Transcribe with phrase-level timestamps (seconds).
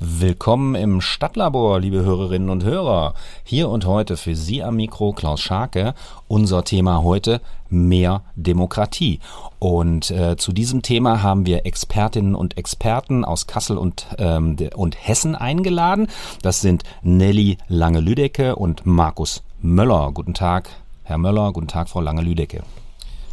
[0.00, 3.14] Willkommen im Stadtlabor, liebe Hörerinnen und Hörer.
[3.44, 5.94] Hier und heute für Sie am Mikro Klaus Scharke.
[6.26, 7.40] Unser Thema heute
[7.70, 9.20] mehr Demokratie.
[9.60, 14.96] Und äh, zu diesem Thema haben wir Expertinnen und Experten aus Kassel und, ähm, und
[15.00, 16.08] Hessen eingeladen.
[16.42, 20.10] Das sind Nelly Lange-Lüdecke und Markus Möller.
[20.12, 20.70] Guten Tag,
[21.04, 21.52] Herr Möller.
[21.52, 22.64] Guten Tag, Frau Lange-Lüdecke.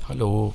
[0.07, 0.53] Hallo.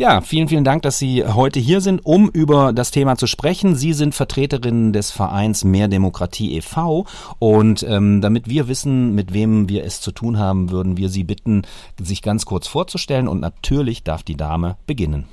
[0.00, 3.74] Ja, vielen, vielen Dank, dass Sie heute hier sind, um über das Thema zu sprechen.
[3.74, 7.04] Sie sind Vertreterin des Vereins Mehr Demokratie e.V.
[7.40, 11.24] Und ähm, damit wir wissen, mit wem wir es zu tun haben, würden wir Sie
[11.24, 11.62] bitten,
[12.00, 13.26] sich ganz kurz vorzustellen.
[13.26, 15.26] Und natürlich darf die Dame beginnen.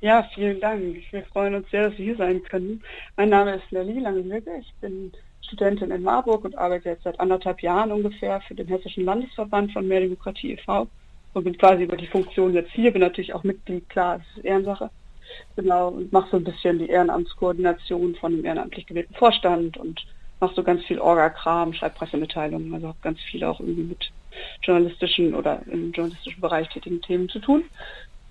[0.00, 0.82] Ja, vielen Dank.
[1.12, 2.82] Wir freuen uns sehr, dass wir hier sein können.
[3.16, 4.50] Mein Name ist Nelly Langenlücke.
[4.60, 9.04] Ich bin Studentin in Marburg und arbeite jetzt seit anderthalb Jahren ungefähr für den Hessischen
[9.04, 10.88] Landesverband von Mehr Demokratie e.V
[11.34, 14.44] und bin quasi über die Funktion jetzt hier, bin natürlich auch Mitglied, klar, das ist
[14.44, 14.90] Ehrensache.
[15.56, 20.04] Genau, und mache so ein bisschen die Ehrenamtskoordination von dem ehrenamtlich gewählten Vorstand und
[20.40, 24.10] mache so ganz viel Orga-Kram, schreibe Pressemitteilungen, also habe ganz viel auch irgendwie mit
[24.62, 27.64] journalistischen oder im journalistischen Bereich tätigen Themen zu tun.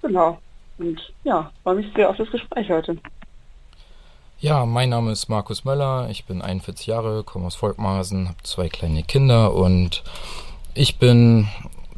[0.01, 0.39] Genau.
[0.77, 2.97] Und ja, freue mich sehr auf das Gespräch heute.
[4.39, 8.67] Ja, mein Name ist Markus Möller, ich bin 41 Jahre, komme aus Volkmarsen, habe zwei
[8.67, 10.03] kleine Kinder und
[10.73, 11.47] ich bin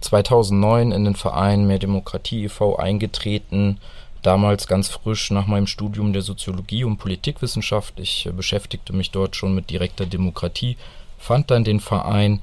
[0.06, 2.78] 2009 in den Verein Mehr Demokratie e.V.
[2.78, 3.80] eingetreten,
[4.22, 8.00] damals ganz frisch nach meinem Studium der Soziologie und Politikwissenschaft.
[8.00, 10.78] Ich äh, beschäftigte mich dort schon mit direkter Demokratie,
[11.18, 12.42] fand dann den Verein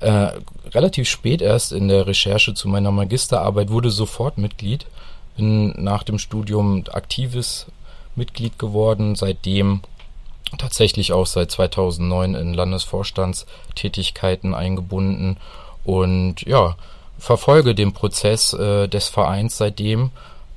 [0.00, 0.28] äh,
[0.72, 4.86] relativ spät erst in der Recherche zu meiner Magisterarbeit, wurde sofort Mitglied,
[5.36, 7.66] bin nach dem Studium aktives
[8.14, 9.80] Mitglied geworden, seitdem
[10.58, 15.36] tatsächlich auch seit 2009 in Landesvorstandstätigkeiten eingebunden
[15.84, 16.76] und ja,
[17.24, 20.10] verfolge den Prozess äh, des Vereins seitdem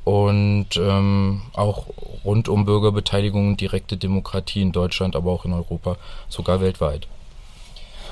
[0.03, 1.85] und ähm, auch
[2.25, 5.95] rund um Bürgerbeteiligung und direkte Demokratie in Deutschland, aber auch in Europa,
[6.27, 7.07] sogar weltweit.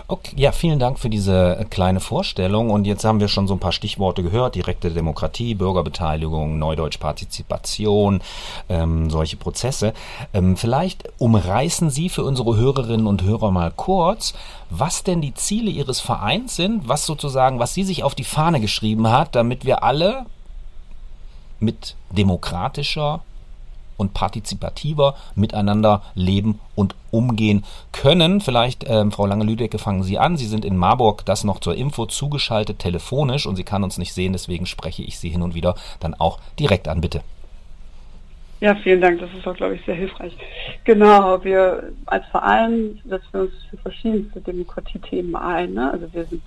[0.07, 2.69] Okay, ja, vielen Dank für diese äh, kleine Vorstellung.
[2.69, 4.53] Und jetzt haben wir schon so ein paar Stichworte gehört.
[4.53, 8.21] Direkte Demokratie, Bürgerbeteiligung, Neudeutsch Partizipation,
[8.69, 9.93] ähm, solche Prozesse.
[10.31, 14.35] Ähm, vielleicht umreißen Sie für unsere Hörerinnen und Hörer mal kurz,
[14.69, 18.61] was denn die Ziele Ihres Vereins sind, was sozusagen, was Sie sich auf die Fahne
[18.61, 20.27] geschrieben hat, damit wir alle
[21.59, 23.21] mit demokratischer
[23.97, 28.41] und partizipativer miteinander leben und umgehen können.
[28.41, 30.37] Vielleicht, ähm, Frau Lange-Lüdecke, fangen Sie an.
[30.37, 34.13] Sie sind in Marburg, das noch zur Info zugeschaltet, telefonisch und sie kann uns nicht
[34.13, 37.21] sehen, deswegen spreche ich Sie hin und wieder dann auch direkt an, bitte.
[38.61, 39.19] Ja, vielen Dank.
[39.19, 40.35] Das ist auch, glaube ich, sehr hilfreich.
[40.85, 45.73] Genau, wir als Verein setzen wir uns für verschiedenste Demokratiethemen ein.
[45.73, 45.91] Ne?
[45.91, 46.41] Also wir sind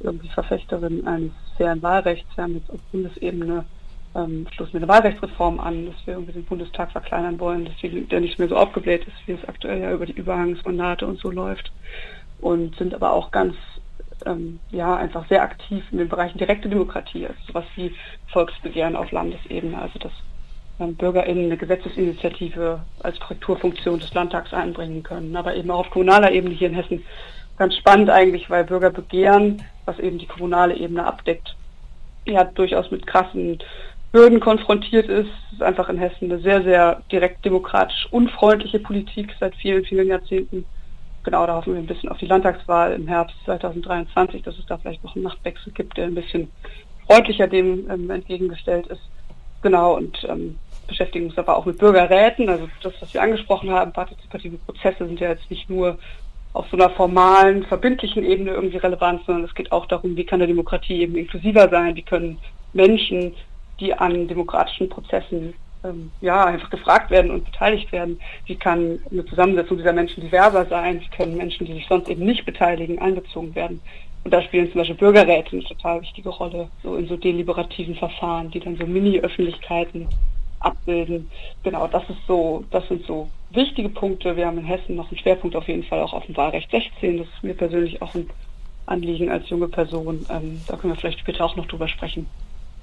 [0.00, 2.26] irgendwie Verfechterin eines fairen Wahlrechts.
[2.34, 3.64] Wir haben jetzt auf Bundesebene
[4.14, 8.06] ähm, stoßen wir eine Wahlrechtsreform an, dass wir irgendwie den Bundestag verkleinern wollen, dass die,
[8.06, 11.30] der nicht mehr so aufgebläht ist, wie es aktuell ja über die Überhangsmandate und so
[11.30, 11.70] läuft.
[12.40, 13.54] Und sind aber auch ganz,
[14.26, 17.94] ähm, ja, einfach sehr aktiv in den Bereichen direkte Demokratie, also sowas wie
[18.28, 20.12] Volksbegehren auf Landesebene, also dass
[20.80, 26.32] ähm, BürgerInnen eine Gesetzesinitiative als Korrekturfunktion des Landtags einbringen können, aber eben auch auf kommunaler
[26.32, 27.04] Ebene hier in Hessen
[27.58, 31.54] ganz spannend eigentlich, weil Bürgerbegehren, was eben die kommunale Ebene abdeckt,
[32.24, 33.58] ja durchaus mit krassen
[34.12, 35.28] Hürden konfrontiert ist.
[35.48, 40.08] Es ist einfach in Hessen eine sehr, sehr direkt demokratisch unfreundliche Politik seit vielen, vielen
[40.08, 40.64] Jahrzehnten.
[41.22, 44.78] Genau, da hoffen wir ein bisschen auf die Landtagswahl im Herbst 2023, dass es da
[44.78, 46.50] vielleicht noch einen Machtwechsel gibt, der ein bisschen
[47.06, 49.02] freundlicher dem ähm, entgegengestellt ist.
[49.62, 52.48] Genau, und ähm, beschäftigen uns aber auch mit Bürgerräten.
[52.48, 55.98] Also das, was wir angesprochen haben, partizipative Prozesse sind ja jetzt nicht nur
[56.52, 60.40] auf so einer formalen, verbindlichen Ebene irgendwie relevant, sondern es geht auch darum, wie kann
[60.40, 62.38] eine Demokratie eben inklusiver sein, wie können
[62.72, 63.34] Menschen
[63.80, 65.54] die an demokratischen Prozessen
[65.84, 68.20] ähm, ja einfach gefragt werden und beteiligt werden.
[68.46, 71.00] Wie kann eine Zusammensetzung dieser Menschen diverser sein?
[71.00, 73.80] Wie können Menschen, die sich sonst eben nicht beteiligen, einbezogen werden?
[74.22, 78.50] Und da spielen zum Beispiel Bürgerräte eine total wichtige Rolle, so in so deliberativen Verfahren,
[78.50, 80.08] die dann so Mini-Öffentlichkeiten
[80.60, 81.30] abbilden.
[81.62, 84.36] Genau, das ist so, das sind so wichtige Punkte.
[84.36, 87.18] Wir haben in Hessen noch einen Schwerpunkt auf jeden Fall auch auf dem Wahlrecht 16.
[87.18, 88.28] Das ist mir persönlich auch ein
[88.84, 90.26] Anliegen als junge Person.
[90.28, 92.26] Ähm, da können wir vielleicht später auch noch drüber sprechen.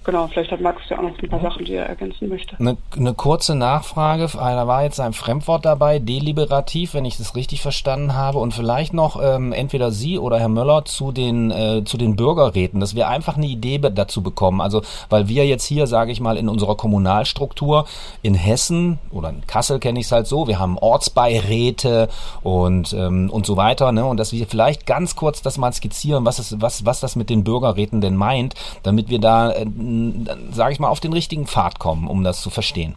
[0.04, 2.56] Genau, vielleicht hat Max ja auch noch ein paar Sachen, die er ergänzen möchte.
[2.60, 7.62] Eine, eine kurze Nachfrage, da war jetzt ein Fremdwort dabei, deliberativ, wenn ich das richtig
[7.62, 11.98] verstanden habe, und vielleicht noch ähm, entweder Sie oder Herr Möller zu den äh, zu
[11.98, 14.62] den Bürgerräten, dass wir einfach eine Idee dazu bekommen.
[14.62, 17.86] Also, weil wir jetzt hier, sage ich mal, in unserer Kommunalstruktur
[18.22, 22.08] in Hessen oder in Kassel kenne ich es halt so, wir haben Ortsbeiräte
[22.44, 26.26] und ähm, und so weiter, ne, und dass wir vielleicht ganz kurz das mal skizzieren,
[26.26, 29.66] was ist, was was das mit den Bürgerräten denn meint, damit wir da äh,
[30.52, 32.96] sage ich mal, auf den richtigen Pfad kommen, um das zu verstehen?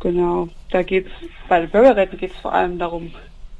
[0.00, 1.12] Genau, da geht es,
[1.48, 3.12] bei den Bürgerräten geht es vor allem darum,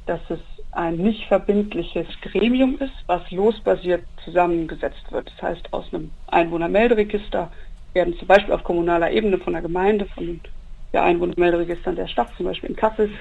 [0.05, 0.39] dass es
[0.71, 5.31] ein nicht verbindliches Gremium ist, was losbasiert zusammengesetzt wird.
[5.35, 7.51] Das heißt, aus einem Einwohnermelderegister
[7.93, 10.41] werden zum Beispiel auf kommunaler Ebene von der Gemeinde, von
[10.91, 13.11] ja, Einwohnermelderegistern der Stadt, zum Beispiel in Kassel,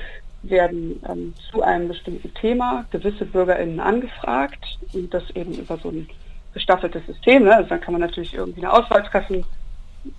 [0.42, 6.08] werden ähm, zu einem bestimmten Thema gewisse BürgerInnen angefragt und das eben über so ein
[6.54, 7.44] gestaffeltes System.
[7.44, 7.56] Ne?
[7.56, 9.44] Also dann kann man natürlich irgendwie eine Auswahl treffen,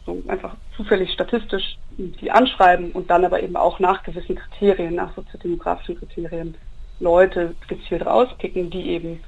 [0.06, 5.14] so einfach zufällig statistisch die anschreiben und dann aber eben auch nach gewissen Kriterien, nach
[5.16, 6.56] soziodemografischen Kriterien
[7.00, 9.20] Leute gezielt rauspicken, die eben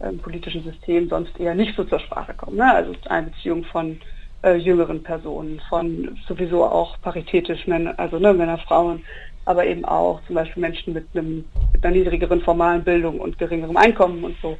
[0.00, 2.56] im politischen System sonst eher nicht so zur Sprache kommen.
[2.56, 2.74] Ne?
[2.74, 4.00] Also Einbeziehung von
[4.42, 9.04] äh, jüngeren Personen, von sowieso auch paritätisch Männer, also ne, Männer, Frauen,
[9.44, 13.76] aber eben auch zum Beispiel Menschen mit, einem, mit einer niedrigeren formalen Bildung und geringerem
[13.76, 14.56] Einkommen und so.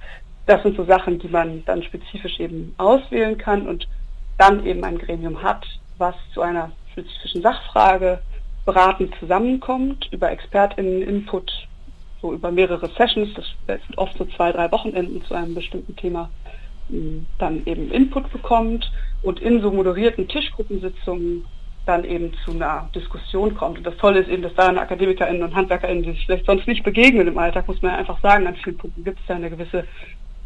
[0.47, 3.87] Das sind so Sachen, die man dann spezifisch eben auswählen kann und
[4.39, 5.65] dann eben ein Gremium hat,
[5.99, 8.21] was zu einer spezifischen Sachfrage
[8.65, 11.69] beratend zusammenkommt, über ExpertInnen-Input
[12.23, 16.31] so über mehrere Sessions, das sind oft so zwei, drei Wochenenden zu einem bestimmten Thema,
[17.39, 18.91] dann eben Input bekommt
[19.23, 21.45] und in so moderierten Tischgruppensitzungen
[21.85, 23.79] dann eben zu einer Diskussion kommt.
[23.79, 26.85] Und das Tolle ist eben, dass da AkademikerInnen und HandwerkerInnen, die sich vielleicht sonst nicht
[26.85, 29.51] begegnen im Alltag, muss man ja einfach sagen, an vielen Punkten gibt es ja eine
[29.51, 29.85] gewisse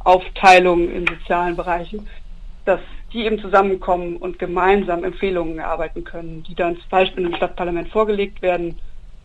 [0.06, 2.06] Aufteilung in sozialen Bereichen,
[2.64, 2.80] dass
[3.12, 8.42] die eben zusammenkommen und gemeinsam Empfehlungen erarbeiten können, die dann zum Beispiel im Stadtparlament vorgelegt
[8.42, 8.78] werden,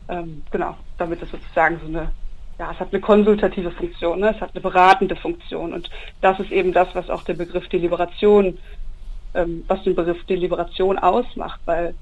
[0.10, 2.12] ähm, genau, damit es sozusagen so eine
[2.62, 4.36] ja, es hat eine konsultative Funktion, ne?
[4.36, 5.74] es hat eine beratende Funktion.
[5.74, 5.90] Und
[6.22, 8.60] das ist eben das, was auch der Begriff Deliberation,
[9.34, 11.96] ähm, was den Begriff Deliberation ausmacht, weil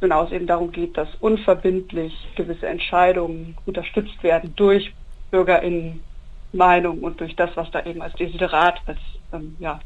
[0.00, 4.92] genau es eben darum geht, dass unverbindlich gewisse Entscheidungen unterstützt werden durch
[5.30, 6.02] BürgerInnen
[6.56, 8.98] Meinung und durch das, was da eben als Desiderat, als,
[9.32, 9.80] ähm, ja,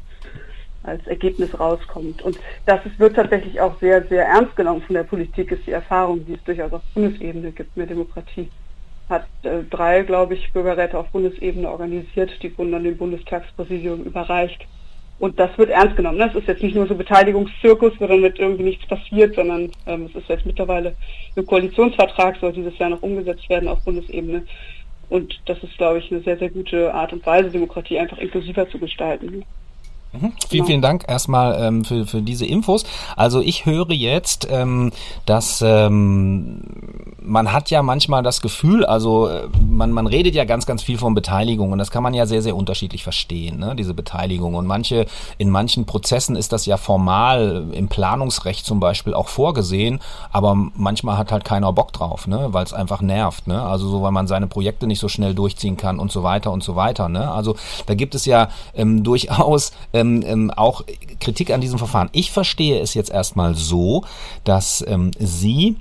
[0.83, 2.21] als Ergebnis rauskommt.
[2.21, 5.71] Und das ist, wird tatsächlich auch sehr, sehr ernst genommen von der Politik, ist die
[5.71, 8.49] Erfahrung, die es durchaus auf Bundesebene gibt mit Demokratie
[9.11, 12.31] hat äh, drei, glaube ich, Bürgerräte auf Bundesebene organisiert.
[12.41, 14.65] Die wurden dann dem Bundestagspräsidium überreicht.
[15.19, 16.17] Und das wird ernst genommen.
[16.17, 20.09] Das ist jetzt nicht nur so Beteiligungszirkus, wo dann mit irgendwie nichts passiert, sondern ähm,
[20.09, 20.95] es ist jetzt mittlerweile
[21.35, 24.43] im Koalitionsvertrag, soll dieses Jahr noch umgesetzt werden auf Bundesebene.
[25.11, 28.69] Und das ist, glaube ich, eine sehr, sehr gute Art und Weise, Demokratie einfach inklusiver
[28.69, 29.43] zu gestalten.
[30.13, 30.33] Mhm.
[30.49, 32.83] Vielen, vielen Dank erstmal ähm, für, für diese Infos.
[33.15, 34.91] Also ich höre jetzt, ähm,
[35.25, 36.61] dass ähm,
[37.21, 40.97] man hat ja manchmal das Gefühl, also äh, man, man redet ja ganz, ganz viel
[40.97, 44.55] von Beteiligung und das kann man ja sehr, sehr unterschiedlich verstehen, ne, diese Beteiligung.
[44.55, 45.05] Und manche,
[45.37, 49.99] in manchen Prozessen ist das ja formal im Planungsrecht zum Beispiel auch vorgesehen,
[50.31, 53.61] aber manchmal hat halt keiner Bock drauf, ne, weil es einfach nervt, ne?
[53.61, 56.63] Also so, weil man seine Projekte nicht so schnell durchziehen kann und so weiter und
[56.63, 57.09] so weiter.
[57.09, 57.31] Ne?
[57.31, 57.55] Also
[57.85, 60.83] da gibt es ja ähm, durchaus äh, ähm, ähm, auch
[61.19, 62.09] Kritik an diesem Verfahren.
[62.11, 64.03] Ich verstehe es jetzt erstmal so,
[64.43, 65.77] dass ähm, Sie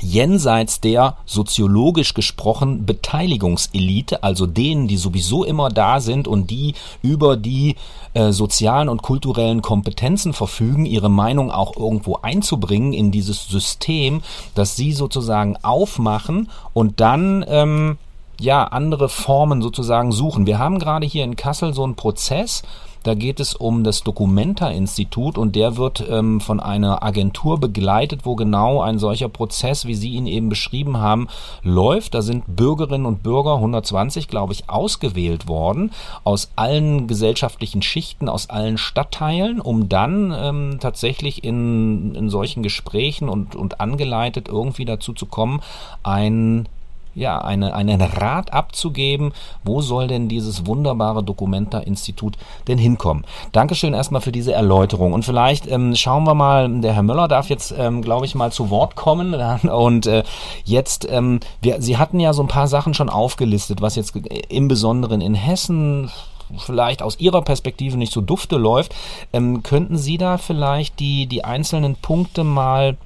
[0.00, 7.36] jenseits der soziologisch gesprochen Beteiligungselite, also denen, die sowieso immer da sind und die über
[7.36, 7.76] die
[8.14, 14.22] äh, sozialen und kulturellen Kompetenzen verfügen, ihre Meinung auch irgendwo einzubringen in dieses System,
[14.54, 17.98] dass sie sozusagen aufmachen und dann ähm,
[18.38, 20.46] ja andere Formen sozusagen suchen.
[20.46, 22.62] Wir haben gerade hier in Kassel so einen Prozess,
[23.06, 28.34] da geht es um das Documenta-Institut und der wird ähm, von einer Agentur begleitet, wo
[28.34, 31.28] genau ein solcher Prozess, wie Sie ihn eben beschrieben haben,
[31.62, 32.14] läuft.
[32.14, 35.92] Da sind Bürgerinnen und Bürger, 120 glaube ich, ausgewählt worden
[36.24, 43.28] aus allen gesellschaftlichen Schichten, aus allen Stadtteilen, um dann ähm, tatsächlich in, in solchen Gesprächen
[43.28, 45.60] und, und angeleitet irgendwie dazu zu kommen,
[46.02, 46.68] ein
[47.16, 49.32] ja, eine, einen Rat abzugeben,
[49.64, 52.36] wo soll denn dieses wunderbare Documenta-Institut
[52.68, 53.24] denn hinkommen.
[53.52, 55.14] Dankeschön erstmal für diese Erläuterung.
[55.14, 58.52] Und vielleicht ähm, schauen wir mal, der Herr Möller darf jetzt, ähm, glaube ich, mal
[58.52, 59.34] zu Wort kommen.
[59.64, 60.24] Und äh,
[60.64, 64.14] jetzt, ähm, wir, Sie hatten ja so ein paar Sachen schon aufgelistet, was jetzt
[64.48, 66.10] im Besonderen in Hessen
[66.58, 68.94] vielleicht aus Ihrer Perspektive nicht so dufte läuft.
[69.32, 72.98] Ähm, könnten Sie da vielleicht die, die einzelnen Punkte mal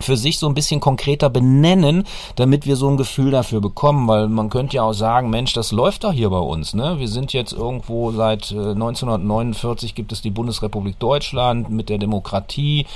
[0.00, 2.04] für sich so ein bisschen konkreter benennen,
[2.36, 5.72] damit wir so ein Gefühl dafür bekommen, weil man könnte ja auch sagen, Mensch, das
[5.72, 6.98] läuft doch hier bei uns, ne?
[6.98, 12.86] Wir sind jetzt irgendwo seit 1949 äh, gibt es die Bundesrepublik Deutschland mit der Demokratie.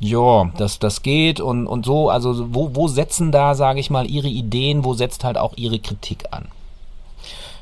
[0.00, 4.10] Ja, das das geht und und so, also wo wo setzen da, sage ich mal,
[4.10, 6.48] ihre Ideen, wo setzt halt auch ihre Kritik an?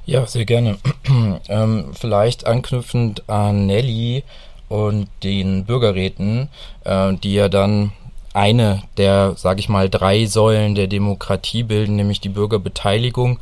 [0.04, 0.78] Ja, sehr gerne.
[1.48, 4.24] ähm, vielleicht anknüpfend an Nelly
[4.68, 6.48] und den Bürgerräten,
[6.84, 7.92] äh, die ja dann
[8.34, 13.38] eine der, sage ich mal, drei Säulen der Demokratie bilden, nämlich die Bürgerbeteiligung,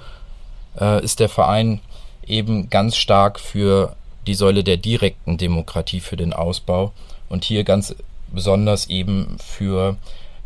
[0.81, 1.81] äh, ist der Verein
[2.27, 3.95] eben ganz stark für
[4.27, 6.93] die Säule der direkten Demokratie, für den Ausbau
[7.29, 7.95] und hier ganz
[8.33, 9.97] besonders eben für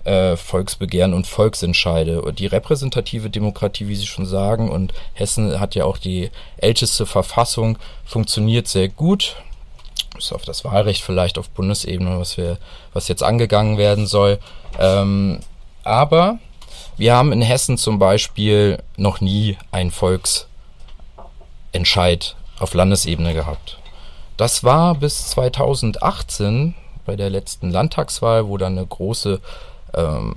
[0.05, 2.23] äh, Volksbegehren und Volksentscheide.
[2.23, 7.07] Und die repräsentative Demokratie, wie Sie schon sagen, und Hessen hat ja auch die älteste
[7.07, 9.37] Verfassung, funktioniert sehr gut.
[10.15, 12.59] Bis auf das Wahlrecht vielleicht auf Bundesebene, was wir,
[12.93, 14.39] was jetzt angegangen werden soll.
[14.79, 15.41] Ähm,
[15.83, 16.39] aber
[16.97, 23.79] wir haben in Hessen zum Beispiel noch nie einen Volksentscheid auf Landesebene gehabt.
[24.37, 29.41] Das war bis 2018 bei der letzten Landtagswahl, wo dann eine große
[29.95, 30.35] ähm,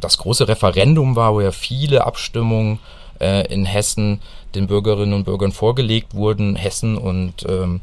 [0.00, 2.78] das große Referendum war, wo ja viele Abstimmungen
[3.20, 4.20] äh, in Hessen
[4.54, 6.56] den Bürgerinnen und Bürgern vorgelegt wurden.
[6.56, 7.80] Hessen und ähm,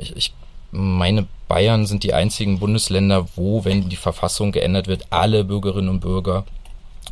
[0.00, 0.34] ich, ich
[0.70, 6.00] meine, Bayern sind die einzigen Bundesländer, wo, wenn die Verfassung geändert wird, alle Bürgerinnen und
[6.00, 6.44] Bürger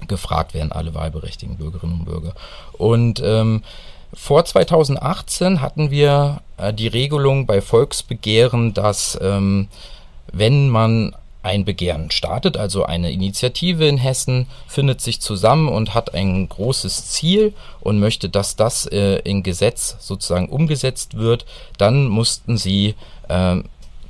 [0.09, 2.35] gefragt werden, alle wahlberechtigten Bürgerinnen und Bürger.
[2.73, 3.63] Und ähm,
[4.15, 9.69] vor 2018 hatten wir äh, die Regelung bei Volksbegehren, dass ähm,
[10.33, 16.15] wenn man ein Begehren startet, also eine Initiative in Hessen findet sich zusammen und hat
[16.15, 21.47] ein großes Ziel und möchte, dass das äh, in Gesetz sozusagen umgesetzt wird,
[21.79, 22.95] dann mussten sie
[23.29, 23.57] äh,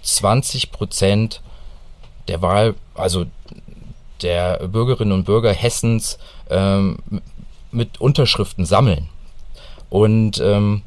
[0.02, 1.40] 20 Prozent
[2.26, 3.26] der Wahl, also
[4.22, 6.18] der Bürgerinnen und Bürger Hessens
[6.50, 6.98] ähm,
[7.70, 9.08] mit Unterschriften sammeln.
[9.88, 10.82] Und ähm,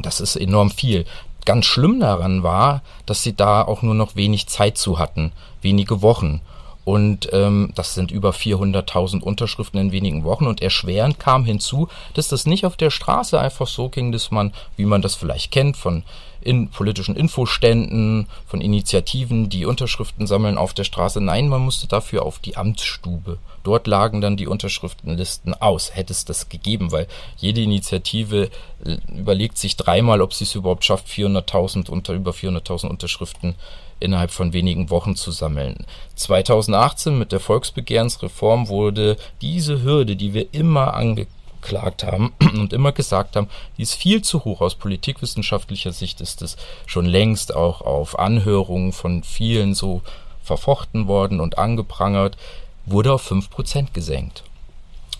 [0.00, 1.04] das ist enorm viel.
[1.44, 6.00] Ganz schlimm daran war, dass sie da auch nur noch wenig Zeit zu hatten, wenige
[6.02, 6.40] Wochen.
[6.84, 10.46] Und ähm, das sind über 400.000 Unterschriften in wenigen Wochen.
[10.46, 14.52] Und erschwerend kam hinzu, dass das nicht auf der Straße einfach so ging, dass man,
[14.76, 16.02] wie man das vielleicht kennt, von
[16.42, 21.22] in politischen Infoständen, von Initiativen, die Unterschriften sammeln auf der Straße.
[21.22, 23.38] Nein, man musste dafür auf die Amtsstube.
[23.64, 25.96] Dort lagen dann die Unterschriftenlisten aus.
[25.96, 28.50] Hätte es das gegeben, weil jede Initiative
[28.84, 33.56] äh, überlegt sich dreimal, ob sie es überhaupt schafft, 400.000 unter über 400.000 Unterschriften
[34.00, 35.86] innerhalb von wenigen Wochen zu sammeln.
[36.14, 41.26] 2018 mit der Volksbegehrensreform wurde diese Hürde, die wir immer ange
[41.64, 44.60] beklagt haben und immer gesagt haben, die ist viel zu hoch.
[44.60, 46.56] Aus politikwissenschaftlicher Sicht ist es
[46.86, 50.02] schon längst auch auf Anhörungen von vielen so
[50.42, 52.36] verfochten worden und angeprangert,
[52.86, 54.44] wurde auf 5% gesenkt.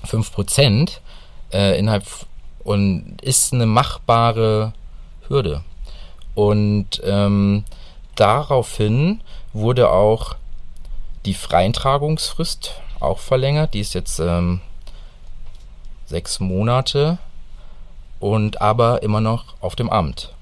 [0.07, 0.99] 5%
[1.53, 2.05] äh, innerhalb
[2.63, 4.73] und ist eine machbare
[5.29, 5.63] Hürde.
[6.35, 7.65] Und ähm,
[8.17, 9.21] daraufhin
[9.53, 10.37] wurde auch
[11.25, 13.75] die Freintragungsfrist auch verlängert.
[13.75, 14.61] Die ist jetzt ähm,
[16.07, 17.19] sechs Monate
[18.21, 20.34] und aber immer noch auf dem Amt.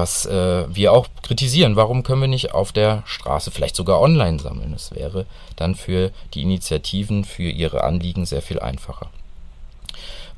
[0.00, 4.38] Was äh, wir auch kritisieren, warum können wir nicht auf der Straße vielleicht sogar online
[4.38, 4.72] sammeln?
[4.72, 5.26] Das wäre
[5.56, 9.10] dann für die Initiativen, für ihre Anliegen sehr viel einfacher.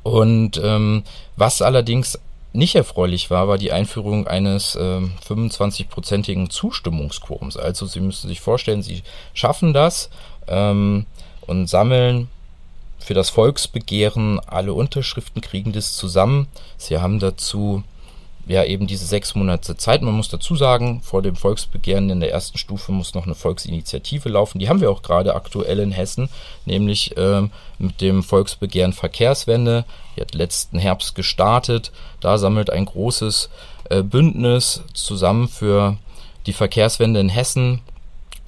[0.03, 1.03] Und ähm,
[1.37, 2.19] was allerdings
[2.51, 7.55] nicht erfreulich war, war die Einführung eines äh, 25-prozentigen Zustimmungsquorums.
[7.55, 9.01] Also Sie müssen sich vorstellen, Sie
[9.33, 10.09] schaffen das
[10.49, 11.05] ähm,
[11.47, 12.27] und sammeln
[12.99, 16.47] für das Volksbegehren alle Unterschriften, kriegen das zusammen.
[16.77, 17.83] Sie haben dazu
[18.45, 20.01] ja eben diese sechs Monate Zeit.
[20.01, 24.29] Man muss dazu sagen, vor dem Volksbegehren in der ersten Stufe muss noch eine Volksinitiative
[24.29, 24.59] laufen.
[24.59, 26.29] Die haben wir auch gerade aktuell in Hessen,
[26.65, 29.85] nämlich ähm, mit dem Volksbegehren Verkehrswende.
[30.15, 31.91] Die hat letzten Herbst gestartet.
[32.19, 33.49] Da sammelt ein großes
[33.89, 35.97] äh, Bündnis zusammen für
[36.45, 37.81] die Verkehrswende in Hessen,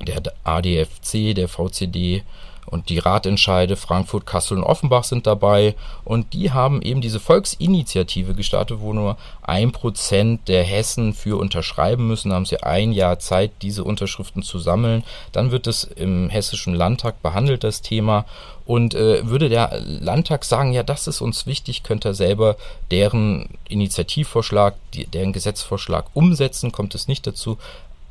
[0.01, 2.23] der ADFC, der VCD
[2.65, 5.75] und die Ratentscheide Frankfurt, Kassel und Offenbach sind dabei.
[6.03, 12.07] Und die haben eben diese Volksinitiative gestartet, wo nur ein Prozent der Hessen für unterschreiben
[12.07, 12.29] müssen.
[12.29, 15.03] Da haben sie ein Jahr Zeit, diese Unterschriften zu sammeln.
[15.31, 18.25] Dann wird es im Hessischen Landtag behandelt, das Thema.
[18.65, 22.55] Und äh, würde der Landtag sagen, ja, das ist uns wichtig, könnte er selber
[22.89, 27.59] deren Initiativvorschlag, die, deren Gesetzvorschlag umsetzen, kommt es nicht dazu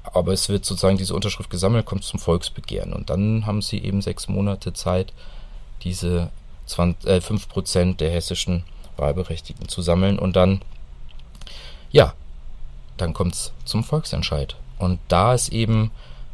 [0.05, 2.93] aber es wird sozusagen diese Unterschrift gesammelt, kommt zum Volksbegehren.
[2.93, 5.13] Und dann haben sie eben sechs Monate Zeit,
[5.83, 6.31] diese
[6.67, 8.65] 20, äh, 5% der hessischen
[8.97, 10.19] Wahlberechtigten zu sammeln.
[10.19, 10.61] Und dann,
[11.91, 12.13] ja,
[12.97, 14.57] dann kommt es zum Volksentscheid.
[14.79, 15.91] Und da ist eben,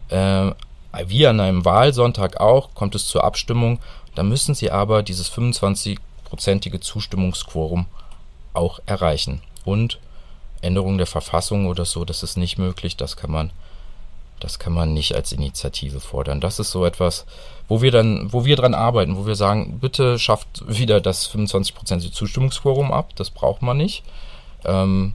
[0.09, 0.51] äh,
[1.07, 3.79] wie an einem Wahlsonntag auch, kommt es zur Abstimmung.
[4.17, 7.87] Da müssen sie aber dieses 25-prozentige Zustimmungsquorum
[8.53, 9.41] auch erreichen.
[9.65, 10.01] Und
[10.63, 13.51] Änderung der Verfassung oder so, das ist nicht möglich, das kann man,
[14.41, 16.41] das kann man nicht als Initiative fordern.
[16.41, 17.27] Das ist so etwas,
[17.69, 22.13] wo wir dann, wo wir dran arbeiten, wo wir sagen, bitte schafft wieder das 25%
[22.13, 24.03] Zustimmungsquorum ab, das braucht man nicht.
[24.65, 25.15] Ähm,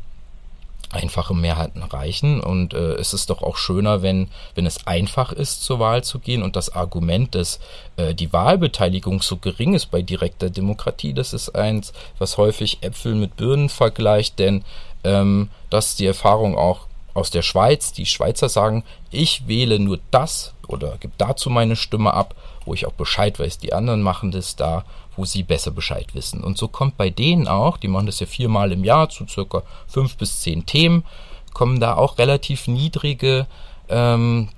[0.91, 5.63] einfache Mehrheiten reichen und äh, es ist doch auch schöner, wenn, wenn es einfach ist,
[5.63, 7.59] zur Wahl zu gehen und das Argument, dass
[7.97, 13.15] äh, die Wahlbeteiligung so gering ist bei direkter Demokratie, das ist eins, was häufig Äpfel
[13.15, 14.63] mit Birnen vergleicht, denn
[15.05, 17.93] ähm, das ist die Erfahrung auch aus der Schweiz.
[17.93, 22.35] Die Schweizer sagen, ich wähle nur das oder gebe dazu meine Stimme ab,
[22.65, 23.59] wo ich auch Bescheid weiß.
[23.59, 24.83] Die anderen machen das da,
[25.15, 26.43] wo sie besser Bescheid wissen.
[26.43, 29.63] Und so kommt bei denen auch, die machen das ja viermal im Jahr zu circa
[29.87, 31.05] fünf bis zehn Themen,
[31.53, 33.47] kommen da auch relativ niedrige,
[33.87, 34.49] ähm,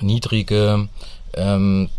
[0.00, 0.88] niedrige
[1.34, 1.90] ähm,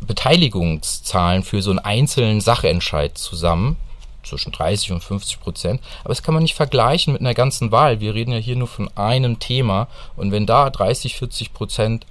[0.00, 3.76] Beteiligungszahlen für so einen einzelnen Sachentscheid zusammen
[4.24, 5.80] zwischen 30 und 50 Prozent.
[6.00, 8.00] Aber das kann man nicht vergleichen mit einer ganzen Wahl.
[8.00, 9.88] Wir reden ja hier nur von einem Thema.
[10.16, 12.06] Und wenn da 30, 40 Prozent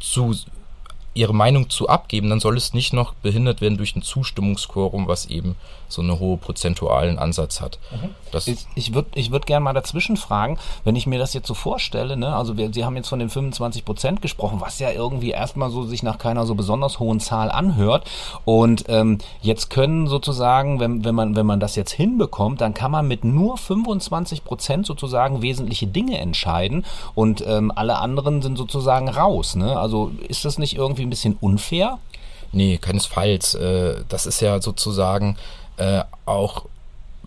[0.00, 0.34] zu
[1.16, 5.26] ihre Meinung zu abgeben, dann soll es nicht noch behindert werden durch ein Zustimmungsquorum, was
[5.26, 5.56] eben
[5.88, 7.78] so einen hohen prozentualen Ansatz hat.
[7.90, 8.14] Mhm.
[8.46, 11.54] ich ich würde ich würd gerne mal dazwischen fragen, wenn ich mir das jetzt so
[11.54, 15.30] vorstelle, ne, also wir, Sie haben jetzt von den 25 Prozent gesprochen, was ja irgendwie
[15.30, 18.08] erstmal so sich nach keiner so besonders hohen Zahl anhört.
[18.44, 22.90] Und ähm, jetzt können sozusagen, wenn, wenn, man, wenn man das jetzt hinbekommt, dann kann
[22.90, 29.08] man mit nur 25 Prozent sozusagen wesentliche Dinge entscheiden und ähm, alle anderen sind sozusagen
[29.08, 29.56] raus.
[29.56, 29.78] Ne?
[29.78, 31.98] Also ist das nicht irgendwie ein bisschen unfair?
[32.52, 33.54] Nee, keinesfalls.
[33.54, 35.36] Äh, das ist ja sozusagen
[35.76, 36.66] äh, auch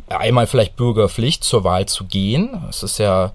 [0.07, 2.63] einmal vielleicht Bürgerpflicht zur Wahl zu gehen.
[2.69, 3.31] Es ist ja,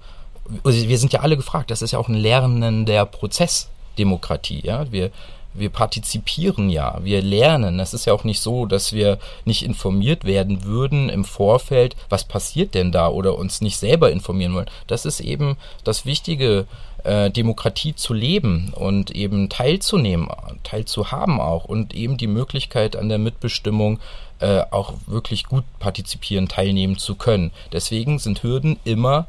[0.65, 4.63] wir sind ja alle gefragt, das ist ja auch ein lernender Prozess, Demokratie.
[4.91, 5.11] Wir,
[5.55, 7.81] wir partizipieren ja, wir lernen.
[7.81, 12.25] Es ist ja auch nicht so, dass wir nicht informiert werden würden im Vorfeld, was
[12.25, 14.71] passiert denn da oder uns nicht selber informieren wollen.
[14.87, 16.67] Das ist eben das Wichtige
[17.05, 20.29] äh, Demokratie zu leben und eben teilzunehmen,
[20.63, 24.01] teilzuhaben auch und eben die Möglichkeit an der Mitbestimmung
[24.41, 27.53] äh, auch wirklich gut partizipieren, teilnehmen zu können.
[27.73, 29.27] Deswegen sind Hürden immer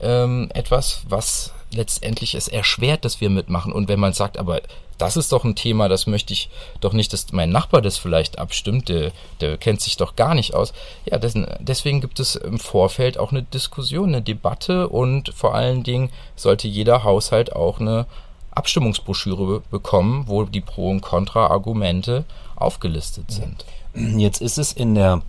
[0.00, 3.72] ähm, etwas, was letztendlich es erschwert, dass wir mitmachen.
[3.72, 4.60] Und wenn man sagt, aber
[4.98, 6.50] das ist doch ein Thema, das möchte ich
[6.80, 10.54] doch nicht, dass mein Nachbar das vielleicht abstimmt, der, der kennt sich doch gar nicht
[10.54, 10.72] aus.
[11.04, 15.84] Ja, das, deswegen gibt es im Vorfeld auch eine Diskussion, eine Debatte und vor allen
[15.84, 18.06] Dingen sollte jeder Haushalt auch eine
[18.50, 22.24] Abstimmungsbroschüre bekommen, wo die Pro- und Kontra-Argumente
[22.56, 23.64] aufgelistet sind.
[23.94, 25.22] Jetzt ist es in der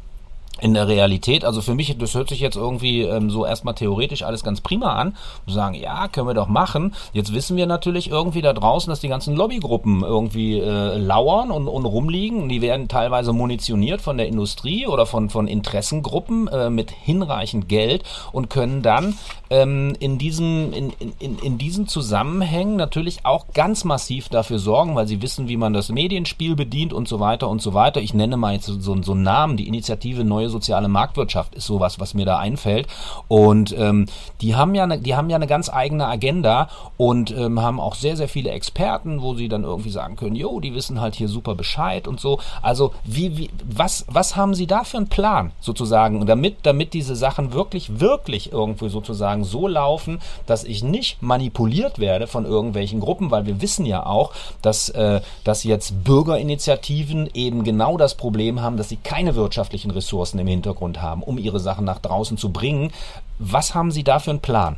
[0.62, 4.24] in der Realität, also für mich, das hört sich jetzt irgendwie ähm, so erstmal theoretisch
[4.24, 5.16] alles ganz prima an.
[5.46, 6.94] Und sagen, ja, können wir doch machen.
[7.14, 11.68] Jetzt wissen wir natürlich irgendwie da draußen, dass die ganzen Lobbygruppen irgendwie äh, lauern und,
[11.68, 12.50] und rumliegen.
[12.50, 18.04] Die werden teilweise munitioniert von der Industrie oder von, von Interessengruppen äh, mit hinreichend Geld
[18.32, 19.18] und können dann
[19.50, 25.08] ähm, in, diesen, in, in, in diesen Zusammenhängen natürlich auch ganz massiv dafür sorgen, weil
[25.08, 28.02] sie wissen, wie man das Medienspiel bedient und so weiter und so weiter.
[28.02, 32.00] Ich nenne mal jetzt so, so einen Namen, die Initiative Neue soziale Marktwirtschaft ist sowas,
[32.00, 32.88] was mir da einfällt.
[33.28, 34.06] Und ähm,
[34.42, 37.96] die haben ja eine, die haben ja eine ganz eigene Agenda und ähm, haben auch
[37.96, 41.28] sehr, sehr viele Experten, wo sie dann irgendwie sagen können, jo, die wissen halt hier
[41.28, 42.40] super Bescheid und so.
[42.62, 47.16] Also wie, wie, was, was haben sie da für einen Plan sozusagen, damit, damit diese
[47.16, 53.00] Sachen wirklich, wirklich irgendwie sozusagen sozusagen so laufen, dass ich nicht manipuliert werde von irgendwelchen
[53.00, 58.62] Gruppen, weil wir wissen ja auch, dass, äh, dass jetzt Bürgerinitiativen eben genau das Problem
[58.62, 62.52] haben, dass sie keine wirtschaftlichen Ressourcen im Hintergrund haben, um ihre Sachen nach draußen zu
[62.52, 62.92] bringen.
[63.38, 64.78] Was haben Sie da für einen Plan?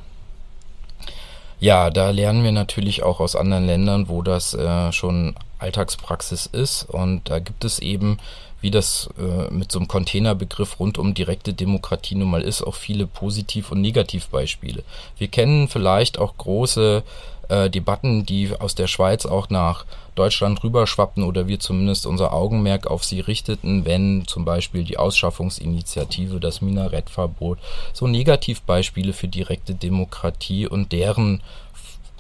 [1.60, 6.84] Ja, da lernen wir natürlich auch aus anderen Ländern, wo das äh, schon Alltagspraxis ist.
[6.90, 8.18] Und da gibt es eben
[8.62, 12.76] wie das äh, mit so einem Containerbegriff rund um direkte Demokratie nun mal ist, auch
[12.76, 14.84] viele Positiv- und Negativbeispiele.
[15.18, 17.04] Wir kennen vielleicht auch große
[17.52, 19.86] äh, Debatten, die aus der Schweiz auch nach
[20.16, 26.40] Deutschland rüberschwappten oder wir zumindest unser Augenmerk auf sie richteten, wenn zum Beispiel die Ausschaffungsinitiative,
[26.40, 27.60] das Minarettverbot,
[27.92, 31.42] so Negativbeispiele für direkte Demokratie und deren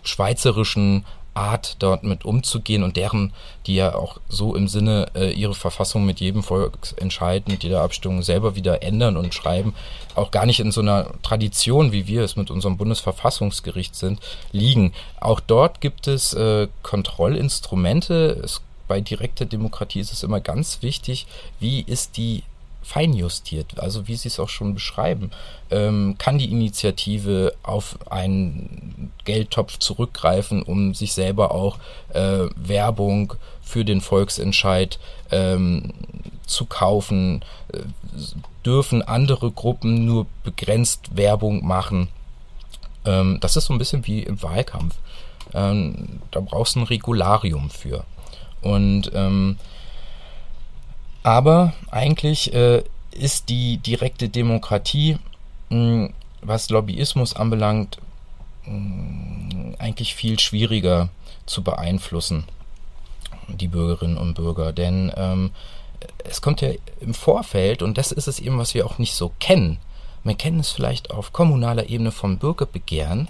[0.03, 3.33] schweizerischen Art, dort mit umzugehen und deren,
[3.65, 8.21] die ja auch so im Sinne äh, ihre Verfassung mit jedem Volksentscheid, mit jeder Abstimmung
[8.21, 9.73] selber wieder ändern und schreiben,
[10.15, 14.19] auch gar nicht in so einer Tradition, wie wir es mit unserem Bundesverfassungsgericht sind,
[14.51, 14.93] liegen.
[15.19, 18.41] Auch dort gibt es äh, Kontrollinstrumente.
[18.43, 21.25] Es, bei direkter Demokratie ist es immer ganz wichtig,
[21.61, 22.43] wie ist die
[22.81, 25.31] feinjustiert, also wie Sie es auch schon beschreiben,
[25.69, 31.77] ähm, kann die Initiative auf einen Geldtopf zurückgreifen, um sich selber auch
[32.13, 34.99] äh, Werbung für den Volksentscheid
[35.31, 35.93] ähm,
[36.45, 37.79] zu kaufen, äh,
[38.65, 42.09] dürfen andere Gruppen nur begrenzt Werbung machen.
[43.05, 44.95] Ähm, das ist so ein bisschen wie im Wahlkampf.
[45.53, 48.03] Ähm, da brauchst du ein Regularium für.
[48.61, 49.57] Und ähm,
[51.23, 55.17] aber eigentlich äh, ist die direkte Demokratie,
[55.69, 57.97] mh, hm, was Lobbyismus anbelangt,
[58.65, 58.71] mh,
[59.53, 61.09] hm, eigentlich viel schwieriger
[61.45, 62.45] zu beeinflussen,
[63.47, 64.73] die Bürgerinnen und Bürger.
[64.73, 65.51] Denn ähm,
[66.23, 69.31] es kommt ja im Vorfeld, und das ist es eben, was wir auch nicht so
[69.39, 69.77] kennen.
[70.23, 73.27] Man kennt es vielleicht auf kommunaler Ebene vom Bürgerbegehren,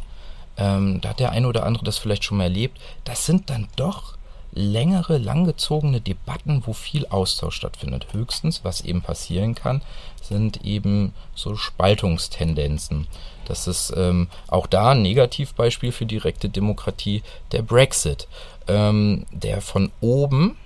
[0.58, 3.68] ähm, da hat der eine oder andere das vielleicht schon mal erlebt, das sind dann
[3.76, 4.16] doch
[4.54, 8.08] längere, langgezogene Debatten, wo viel Austausch stattfindet.
[8.12, 9.82] Höchstens, was eben passieren kann,
[10.22, 13.08] sind eben so Spaltungstendenzen.
[13.46, 18.28] Das ist ähm, auch da ein Negativbeispiel für direkte Demokratie, der Brexit,
[18.68, 20.58] ähm, der von oben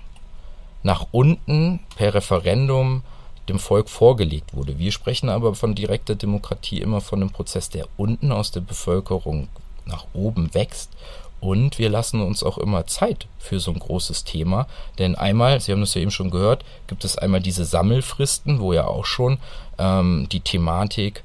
[0.82, 3.02] nach unten per Referendum
[3.48, 4.78] dem Volk vorgelegt wurde.
[4.78, 9.48] Wir sprechen aber von direkter Demokratie immer von einem Prozess, der unten aus der Bevölkerung
[9.84, 10.90] nach oben wächst
[11.40, 14.66] und wir lassen uns auch immer Zeit für so ein großes Thema.
[14.98, 18.72] Denn einmal, Sie haben das ja eben schon gehört, gibt es einmal diese Sammelfristen, wo
[18.72, 19.38] ja auch schon
[19.78, 21.22] ähm, die Thematik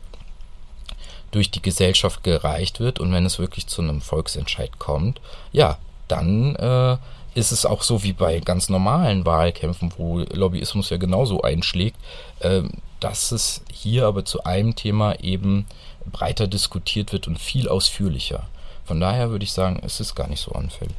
[1.31, 2.99] durch die Gesellschaft gereicht wird.
[2.99, 5.21] Und wenn es wirklich zu einem Volksentscheid kommt,
[5.53, 6.97] ja, dann äh,
[7.33, 11.97] ist es auch so wie bei ganz normalen Wahlkämpfen, wo Lobbyismus ja genauso einschlägt,
[12.39, 12.63] äh,
[12.99, 15.65] dass es hier aber zu einem Thema eben
[16.11, 18.47] breiter diskutiert wird und viel ausführlicher.
[18.91, 20.97] Von daher würde ich sagen, es ist gar nicht so anfällig,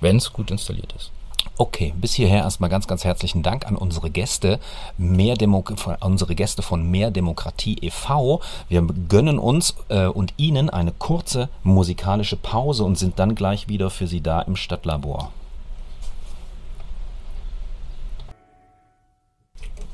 [0.00, 1.10] wenn es gut installiert ist.
[1.58, 4.60] Okay, bis hierher erstmal ganz, ganz herzlichen Dank an unsere Gäste,
[4.96, 5.64] mehr Demo
[6.02, 8.40] unsere Gäste von Mehr Demokratie e.V.
[8.68, 13.90] Wir gönnen uns äh, und Ihnen eine kurze musikalische Pause und sind dann gleich wieder
[13.90, 15.32] für Sie da im Stadtlabor.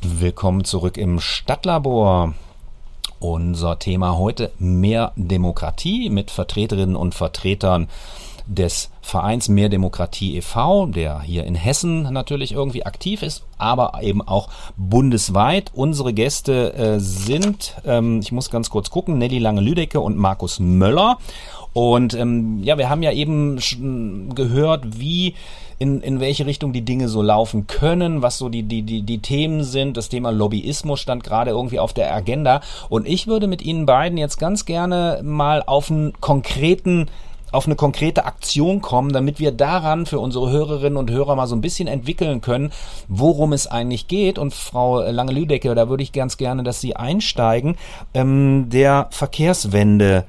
[0.02, 2.34] Willkommen zurück im Stadtlabor.
[3.18, 7.88] Unser Thema heute mehr Demokratie mit Vertreterinnen und Vertretern
[8.46, 14.22] des Vereins Mehr Demokratie e.V., der hier in Hessen natürlich irgendwie aktiv ist, aber eben
[14.22, 15.70] auch bundesweit.
[15.74, 21.18] Unsere Gäste äh, sind, ähm, ich muss ganz kurz gucken, Nelly Lange-Lüdecke und Markus Möller.
[21.72, 23.58] Und ähm, ja, wir haben ja eben
[24.34, 25.34] gehört, wie
[25.78, 29.18] in, in welche Richtung die Dinge so laufen können, was so die, die, die, die
[29.18, 29.96] Themen sind.
[29.96, 32.60] Das Thema Lobbyismus stand gerade irgendwie auf der Agenda.
[32.88, 37.08] Und ich würde mit Ihnen beiden jetzt ganz gerne mal auf einen konkreten
[37.52, 41.54] auf eine konkrete Aktion kommen, damit wir daran für unsere Hörerinnen und Hörer mal so
[41.54, 42.72] ein bisschen entwickeln können,
[43.08, 44.38] worum es eigentlich geht.
[44.38, 47.76] Und Frau Lange-Lüdecke, da würde ich ganz gerne, dass Sie einsteigen,
[48.14, 50.24] ähm, der Verkehrswende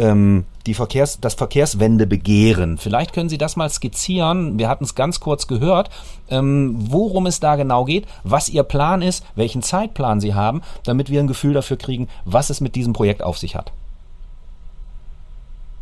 [0.00, 2.78] ähm, die Verkehrs-, das Verkehrswendebegehren.
[2.78, 4.58] Vielleicht können Sie das mal skizzieren.
[4.58, 5.90] Wir hatten es ganz kurz gehört,
[6.30, 11.10] ähm, worum es da genau geht, was Ihr Plan ist, welchen Zeitplan Sie haben, damit
[11.10, 13.72] wir ein Gefühl dafür kriegen, was es mit diesem Projekt auf sich hat.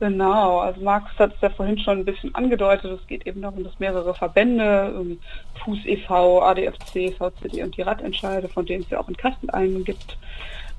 [0.00, 3.64] Genau, also Markus hat es ja vorhin schon ein bisschen angedeutet, es geht eben darum,
[3.64, 5.16] dass mehrere Verbände,
[5.64, 9.82] Fuß e.V., ADFC, VCD und die Radentscheide, von denen es ja auch in Kassel einen
[9.82, 10.16] gibt,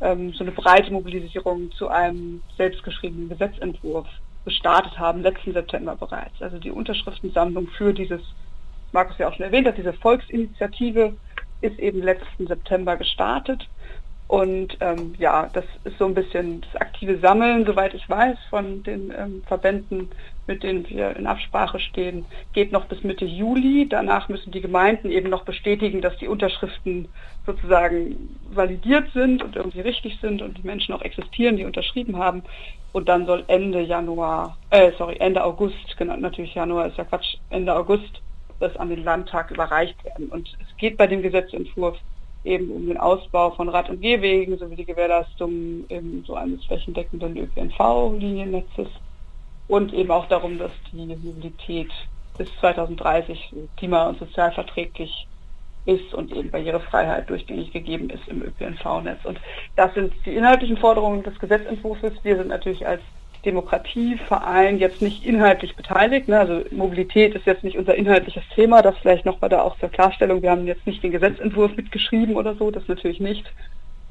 [0.01, 4.07] ähm, so eine breite Mobilisierung zu einem selbstgeschriebenen Gesetzentwurf
[4.45, 6.41] gestartet haben, letzten September bereits.
[6.41, 8.21] Also die Unterschriftensammlung für dieses,
[8.91, 11.13] Markus ja auch schon erwähnt hat, diese Volksinitiative
[11.61, 13.67] ist eben letzten September gestartet.
[14.29, 18.83] Und ähm, ja, das ist so ein bisschen das aktive Sammeln, soweit ich weiß, von
[18.83, 20.11] den ähm, Verbänden,
[20.45, 23.87] mit denen wir in Absprache stehen, geht noch bis Mitte Juli.
[23.89, 27.07] Danach müssen die Gemeinden eben noch bestätigen, dass die Unterschriften
[27.49, 32.43] sozusagen validiert sind und irgendwie richtig sind und die Menschen auch existieren, die unterschrieben haben.
[32.91, 37.37] Und dann soll Ende Januar, äh, sorry, Ende August, genau, natürlich Januar ist ja Quatsch,
[37.49, 38.21] Ende August
[38.59, 40.29] das an den Landtag überreicht werden.
[40.29, 41.97] Und es geht bei dem Gesetzentwurf
[42.43, 47.37] eben um den Ausbau von Rad- und Gehwegen sowie die Gewährleistung eben so eines flächendeckenden
[47.37, 48.87] ÖPNV-Liniennetzes
[49.67, 51.91] und eben auch darum, dass die Mobilität
[52.37, 55.27] bis 2030 klima- und sozialverträglich
[55.85, 59.25] ist und eben Barrierefreiheit durchgängig gegeben ist im ÖPNV-Netz.
[59.25, 59.39] Und
[59.75, 62.01] das sind die inhaltlichen Forderungen des Gesetzentwurfs.
[62.23, 63.01] Wir sind natürlich als
[63.45, 66.27] Demokratieverein jetzt nicht inhaltlich beteiligt.
[66.27, 66.39] Ne?
[66.39, 68.81] Also Mobilität ist jetzt nicht unser inhaltliches Thema.
[68.81, 70.41] Das vielleicht nochmal da auch zur Klarstellung.
[70.41, 73.45] Wir haben jetzt nicht den Gesetzentwurf mitgeschrieben oder so, das natürlich nicht.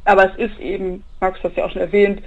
[0.04, 2.22] Aber es ist eben, Markus hat es ja auch schon erwähnt,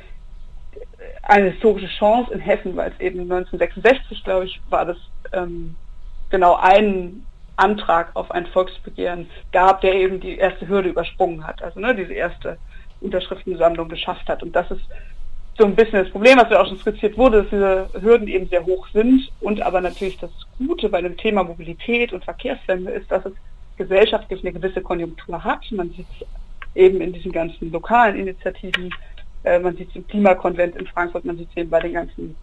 [1.24, 4.98] eine historische Chance in Hessen, weil es eben 1966, glaube ich, war das
[5.34, 5.76] ähm,
[6.30, 11.80] genau ein Antrag auf ein Volksbegehren gab, der eben die erste Hürde übersprungen hat, also
[11.80, 12.58] ne, diese erste
[13.02, 14.44] Unterschriftensammlung geschafft hat.
[14.44, 14.82] Und das ist
[15.58, 18.48] so ein bisschen das Problem, was ja auch schon skizziert wurde, dass diese Hürden eben
[18.48, 23.12] sehr hoch sind und aber natürlich das Gute bei dem Thema Mobilität und Verkehrswende ist,
[23.12, 23.34] dass es
[23.78, 25.70] gesellschaftlich eine gewisse Konjunktur hat.
[25.72, 26.28] Man sieht es
[26.76, 28.94] eben in diesen ganzen lokalen Initiativen,
[29.44, 32.36] äh, man sieht es im Klimakonvent in Frankfurt, man sieht es eben bei den ganzen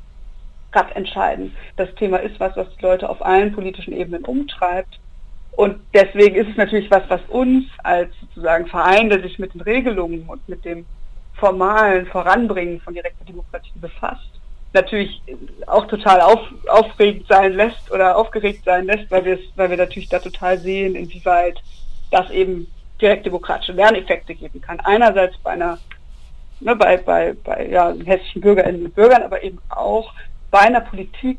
[0.73, 1.55] Radentscheiden.
[1.77, 4.99] Das Thema ist was, was die Leute auf allen politischen Ebenen umtreibt.
[5.53, 9.61] Und deswegen ist es natürlich was, was uns als sozusagen Verein, der sich mit den
[9.61, 10.87] Regelungen und mit dem
[11.35, 14.39] formalen Voranbringen von direkter Demokratie befasst,
[14.73, 15.23] natürlich
[15.67, 20.09] auch total auf, aufregend sein lässt oder aufgeregt sein lässt, weil wir weil wir natürlich
[20.09, 21.61] da total sehen, inwieweit
[22.11, 22.67] das eben
[23.01, 24.81] direkt demokratische Lerneffekte geben kann.
[24.81, 25.79] Einerseits bei einer,
[26.61, 30.13] ne, bei, bei, bei ja, hessischen Bürgerinnen und Bürgern, aber eben auch
[30.51, 31.39] bei einer Politik,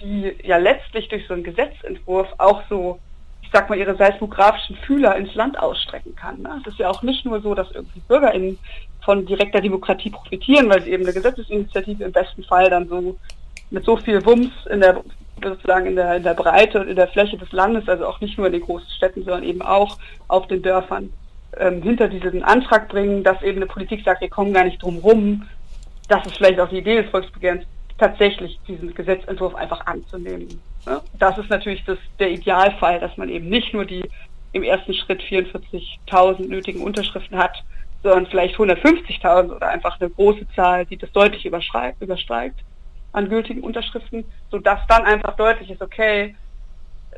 [0.00, 2.98] die ja letztlich durch so einen Gesetzentwurf auch so,
[3.42, 6.42] ich sag mal, ihre seismografischen Fühler ins Land ausstrecken kann.
[6.42, 6.60] Ne?
[6.60, 8.58] Es ist ja auch nicht nur so, dass irgendwie BürgerInnen
[9.04, 13.16] von direkter Demokratie profitieren, weil sie eben eine Gesetzesinitiative im besten Fall dann so
[13.70, 15.02] mit so viel Wumms in der
[15.42, 18.38] sozusagen in der, in der Breite und in der Fläche des Landes, also auch nicht
[18.38, 21.12] nur in den großen Städten, sondern eben auch auf den Dörfern
[21.58, 24.98] ähm, hinter diesen Antrag bringen, dass eben eine Politik sagt, wir kommen gar nicht drum
[24.98, 25.46] rum,
[26.08, 27.64] das ist vielleicht auch die Idee des Volksbegehrens,
[27.98, 30.60] tatsächlich diesen Gesetzentwurf einfach anzunehmen.
[30.86, 31.00] Ne?
[31.18, 34.04] Das ist natürlich das, der Idealfall, dass man eben nicht nur die
[34.52, 37.62] im ersten Schritt 44.000 nötigen Unterschriften hat,
[38.02, 42.64] sondern vielleicht 150.000 oder einfach eine große Zahl, die das deutlich übersteigt
[43.12, 46.36] an gültigen Unterschriften, sodass dann einfach deutlich ist, okay,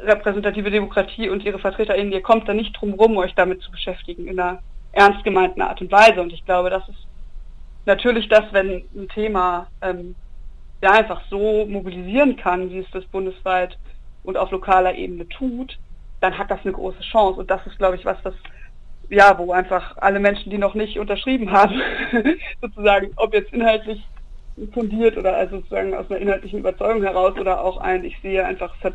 [0.01, 4.29] repräsentative Demokratie und ihre VertreterInnen, ihr kommt da nicht drum rum, euch damit zu beschäftigen
[4.29, 4.63] in einer
[4.93, 6.23] ernst gemeinten Art und Weise.
[6.23, 7.07] Und ich glaube, das ist
[7.85, 10.15] natürlich das, wenn ein Thema ähm,
[10.83, 13.79] ja einfach so mobilisieren kann, wie es das bundesweit
[14.25, 15.79] und auf lokaler Ebene tut,
[16.21, 17.41] dann hat das eine große Chance.
[17.41, 18.35] Und das ist, glaube ich, was, das
[19.11, 21.81] ja, wo einfach alle Menschen, die noch nicht unterschrieben haben,
[22.61, 24.03] sozusagen, ob jetzt inhaltlich
[24.73, 28.75] fundiert oder also sozusagen aus einer inhaltlichen Überzeugung heraus oder auch ein, ich sehe einfach,
[28.79, 28.95] es hat,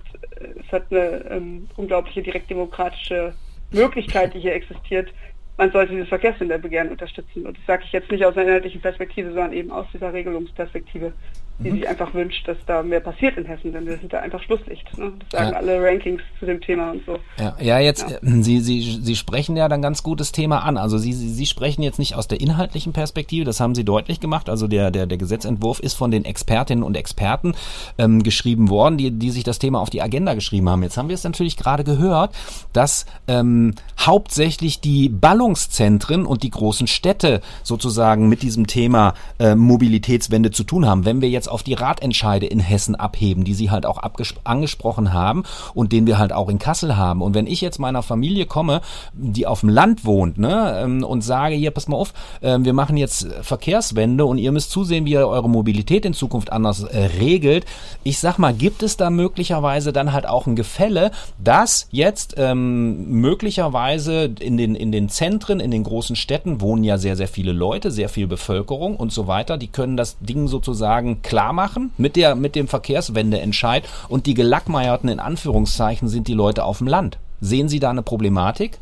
[0.60, 3.34] es hat eine ähm, unglaubliche direktdemokratische
[3.72, 5.10] Möglichkeit, die hier existiert,
[5.58, 7.46] man sollte dieses Verkehrshinderbegehren unterstützen.
[7.46, 11.14] Und das sage ich jetzt nicht aus einer inhaltlichen Perspektive, sondern eben aus dieser Regelungsperspektive,
[11.60, 11.76] die mhm.
[11.76, 14.98] sich einfach wünscht, dass da mehr passiert in Hessen, denn wir sind da einfach Schlusslicht.
[14.98, 15.14] Ne?
[15.20, 15.58] Das sagen ja.
[15.58, 17.20] alle Rankings zu dem Thema und so.
[17.40, 18.18] Ja, ja jetzt, ja.
[18.18, 20.78] Äh, Sie, Sie, Sie sprechen ja dann ganz gutes Thema an.
[20.78, 24.20] Also Sie, Sie, Sie sprechen jetzt nicht aus der inhaltlichen Perspektive, das haben Sie deutlich
[24.20, 24.50] gemacht.
[24.50, 27.54] Also der, der, der Gesetzentwurf ist von den Expertinnen und Experten
[27.98, 30.84] ähm, geschrieben worden, die, die sich das Thema auf die Agenda geschrieben haben.
[30.84, 32.36] Jetzt haben wir es natürlich gerade gehört,
[32.74, 39.56] dass ähm, hauptsächlich die Ballung Ballungszentren und die großen Städte sozusagen mit diesem Thema äh,
[39.56, 41.06] Mobilitätswende zu tun haben.
[41.06, 44.02] Wenn wir jetzt auf die Ratentscheide in Hessen abheben, die Sie halt auch
[44.44, 47.22] angesprochen haben und den wir halt auch in Kassel haben.
[47.22, 48.82] Und wenn ich jetzt meiner Familie komme,
[49.14, 52.74] die auf dem Land wohnt, ne, ähm, und sage, hier, pass mal auf, äh, wir
[52.74, 57.10] machen jetzt Verkehrswende und ihr müsst zusehen, wie ihr eure Mobilität in Zukunft anders äh,
[57.20, 57.66] regelt.
[58.04, 61.12] Ich sag mal, gibt es da möglicherweise dann halt auch ein Gefälle,
[61.44, 66.98] dass jetzt ähm, möglicherweise in den, in den Zentren, in den großen Städten wohnen ja
[66.98, 69.58] sehr, sehr viele Leute, sehr viel Bevölkerung und so weiter.
[69.58, 75.10] Die können das Ding sozusagen klar machen mit, der, mit dem Verkehrswendeentscheid und die gelackmeierten
[75.10, 77.18] in Anführungszeichen sind die Leute auf dem Land.
[77.42, 78.78] Sehen Sie da eine Problematik?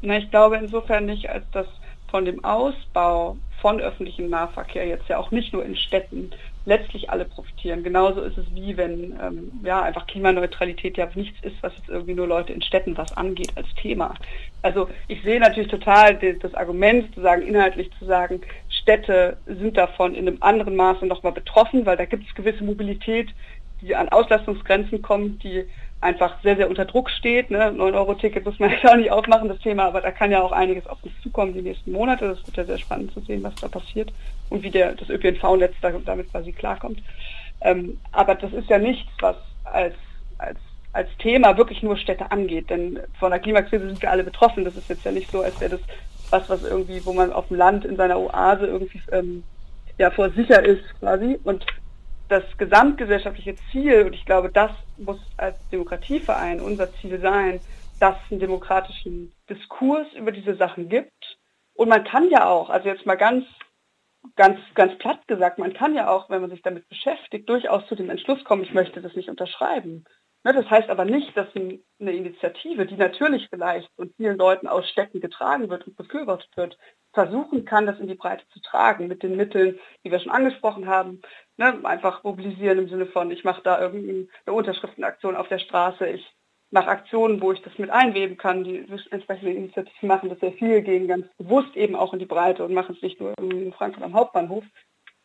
[0.00, 1.68] Na, ich glaube insofern nicht, als dass
[2.10, 6.32] von dem Ausbau von öffentlichem Nahverkehr jetzt ja auch nicht nur in Städten
[6.64, 7.84] letztlich alle profitieren.
[7.84, 12.14] Genauso ist es wie wenn ähm, ja einfach Klimaneutralität ja nichts ist, was jetzt irgendwie
[12.14, 14.14] nur Leute in Städten was angeht als Thema.
[14.62, 18.40] Also ich sehe natürlich total das Argument zu sagen, inhaltlich zu sagen,
[18.82, 23.30] Städte sind davon in einem anderen Maße nochmal betroffen, weil da gibt es gewisse Mobilität,
[23.80, 25.64] die an Auslastungsgrenzen kommt, die
[26.00, 27.50] einfach sehr, sehr unter Druck steht.
[27.50, 27.70] Ne?
[27.70, 30.86] 9-Euro-Ticket muss man ja auch nicht aufmachen, das Thema, aber da kann ja auch einiges
[30.86, 32.28] auf uns zukommen die nächsten Monate.
[32.28, 34.12] Das wird ja sehr spannend zu sehen, was da passiert
[34.50, 37.02] und wie der, das ÖPNV-Netz damit quasi klarkommt.
[37.60, 39.94] Ähm, aber das ist ja nichts, was als,
[40.38, 40.58] als,
[40.92, 44.64] als Thema wirklich nur Städte angeht, denn von der Klimakrise sind wir alle betroffen.
[44.64, 45.80] Das ist jetzt ja nicht so, als wäre das
[46.32, 49.44] was, was irgendwie, wo man auf dem Land in seiner Oase irgendwie ähm,
[49.98, 51.64] ja vor sicher ist quasi und
[52.32, 57.60] das gesamtgesellschaftliche Ziel, und ich glaube, das muss als Demokratieverein unser Ziel sein,
[58.00, 61.38] dass es einen demokratischen Diskurs über diese Sachen gibt.
[61.74, 63.44] Und man kann ja auch, also jetzt mal ganz,
[64.34, 67.94] ganz, ganz platt gesagt, man kann ja auch, wenn man sich damit beschäftigt, durchaus zu
[67.94, 70.04] dem Entschluss kommen, ich möchte das nicht unterschreiben.
[70.44, 74.88] Ne, das heißt aber nicht, dass eine Initiative, die natürlich vielleicht von vielen Leuten aus
[74.88, 76.76] Städten getragen wird und befürwortet wird,
[77.12, 80.88] versuchen kann, das in die Breite zu tragen mit den Mitteln, die wir schon angesprochen
[80.88, 81.20] haben.
[81.58, 86.34] Ne, einfach mobilisieren im Sinne von, ich mache da irgendeine Unterschriftenaktion auf der Straße, ich
[86.72, 88.64] mache Aktionen, wo ich das mit einweben kann.
[88.64, 88.78] Die
[89.10, 92.72] entsprechenden Initiativen machen das sehr viel, gehen ganz bewusst eben auch in die Breite und
[92.72, 94.64] machen es nicht nur in Frankfurt am Hauptbahnhof.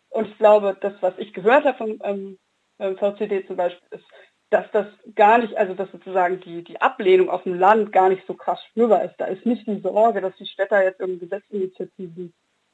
[0.10, 2.38] Und ich glaube, das, was ich gehört habe vom
[2.80, 4.06] ähm, VCD zum Beispiel, ist,
[4.50, 8.26] dass das gar nicht, also dass sozusagen die, die Ablehnung auf dem Land gar nicht
[8.28, 9.16] so krass spürbar ist.
[9.18, 12.34] Da ist nicht die Sorge, dass die Städter jetzt irgendeinen Gesetzesinitiativen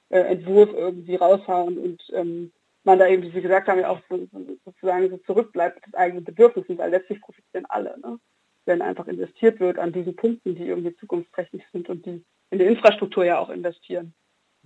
[0.10, 2.52] äh, Entwurf irgendwie raushauen und ähm,
[2.84, 4.28] man da eben, wie Sie gesagt haben, ja auch so,
[4.66, 7.98] sozusagen so zurückbleibt mit eigenen Bedürfnissen, weil letztlich profitieren alle.
[8.00, 8.20] Ne?
[8.66, 12.66] Wenn einfach investiert wird an diesen Punkten, die irgendwie zukunftsträchtig sind und die in die
[12.66, 14.14] Infrastruktur ja auch investieren.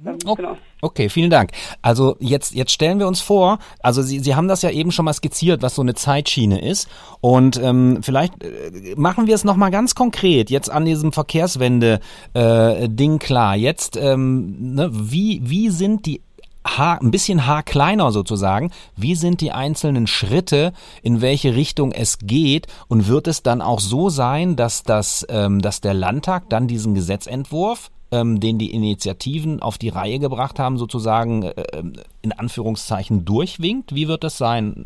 [0.06, 0.58] Ähm, okay, genau.
[0.82, 1.52] okay, vielen Dank.
[1.82, 5.06] Also jetzt, jetzt stellen wir uns vor, also Sie, Sie haben das ja eben schon
[5.06, 6.88] mal skizziert, was so eine Zeitschiene ist.
[7.20, 13.20] Und ähm, vielleicht äh, machen wir es nochmal ganz konkret, jetzt an diesem Verkehrswende-Ding äh,
[13.20, 13.56] klar.
[13.56, 16.22] Jetzt, ähm, ne, wie, wie sind die
[16.66, 18.72] Haar, ein bisschen haarkleiner sozusagen.
[18.98, 22.68] Wie sind die einzelnen Schritte, in welche Richtung es geht?
[22.90, 26.94] Und wird es dann auch so sein, dass, das, ähm, dass der Landtag dann diesen
[26.94, 31.84] Gesetzentwurf ähm, den die Initiativen auf die Reihe gebracht haben, sozusagen äh,
[32.22, 33.94] in Anführungszeichen durchwinkt?
[33.94, 34.86] Wie wird das sein?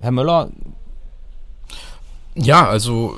[0.00, 0.50] Herr Möller?
[2.34, 3.16] Ja, also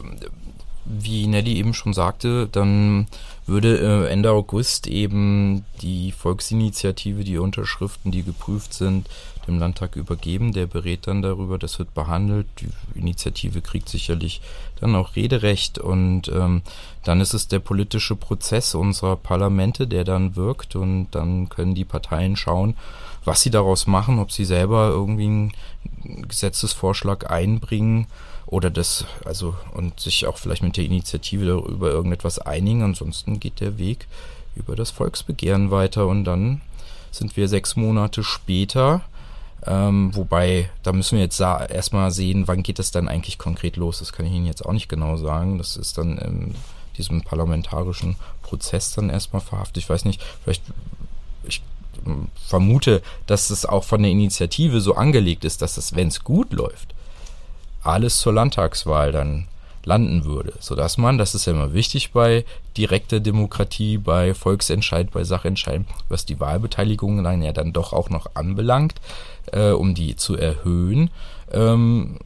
[0.85, 3.07] wie Nelly eben schon sagte, dann
[3.47, 9.09] würde äh, Ende August eben die Volksinitiative, die Unterschriften, die geprüft sind,
[9.49, 10.53] dem Landtag übergeben.
[10.53, 12.47] Der berät dann darüber, das wird behandelt.
[12.61, 14.41] Die Initiative kriegt sicherlich
[14.81, 16.63] dann auch Rederecht und ähm,
[17.05, 21.85] dann ist es der politische Prozess unserer Parlamente, der dann wirkt und dann können die
[21.85, 22.77] Parteien schauen,
[23.25, 25.53] was sie daraus machen, ob sie selber irgendwie einen
[26.29, 28.07] Gesetzesvorschlag einbringen
[28.47, 32.83] oder das, also und sich auch vielleicht mit der Initiative über irgendetwas einigen.
[32.83, 34.07] Ansonsten geht der Weg
[34.57, 36.61] über das Volksbegehren weiter und dann
[37.11, 39.03] sind wir sechs Monate später.
[39.67, 43.99] Ähm, wobei, da müssen wir jetzt erstmal sehen, wann geht das dann eigentlich konkret los.
[43.99, 45.59] Das kann ich Ihnen jetzt auch nicht genau sagen.
[45.59, 46.55] Das ist dann in
[46.97, 49.83] diesem parlamentarischen Prozess dann erstmal verhaftet.
[49.83, 50.63] Ich weiß nicht, vielleicht,
[51.45, 51.63] ich
[52.47, 56.53] vermute, dass es auch von der Initiative so angelegt ist, dass es, wenn es gut
[56.53, 56.95] läuft,
[57.83, 59.49] alles zur Landtagswahl dann
[59.85, 62.45] landen würde, sodass man, das ist ja immer wichtig bei
[62.77, 68.35] direkter Demokratie, bei Volksentscheid, bei Sachentscheiden, was die Wahlbeteiligung dann ja dann doch auch noch
[68.35, 68.95] anbelangt,
[69.53, 71.11] äh, um die zu erhöhen,
[71.53, 72.19] ähm,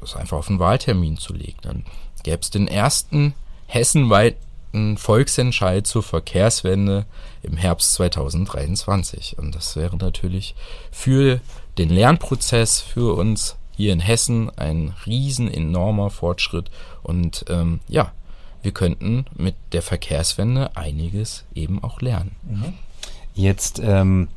[0.00, 1.58] das einfach auf einen Wahltermin zu legen.
[1.62, 1.84] Dann
[2.22, 3.34] gäbe es den ersten
[3.66, 7.06] hessenweiten Volksentscheid zur Verkehrswende
[7.42, 9.38] im Herbst 2023.
[9.38, 10.54] Und das wäre natürlich
[10.90, 11.40] für
[11.78, 16.70] den Lernprozess für uns hier in Hessen ein riesen enormer Fortschritt
[17.02, 18.12] und ähm, ja,
[18.62, 22.36] wir könnten mit der Verkehrswende einiges eben auch lernen.
[22.42, 22.74] Mhm.
[23.34, 24.28] Jetzt ähm,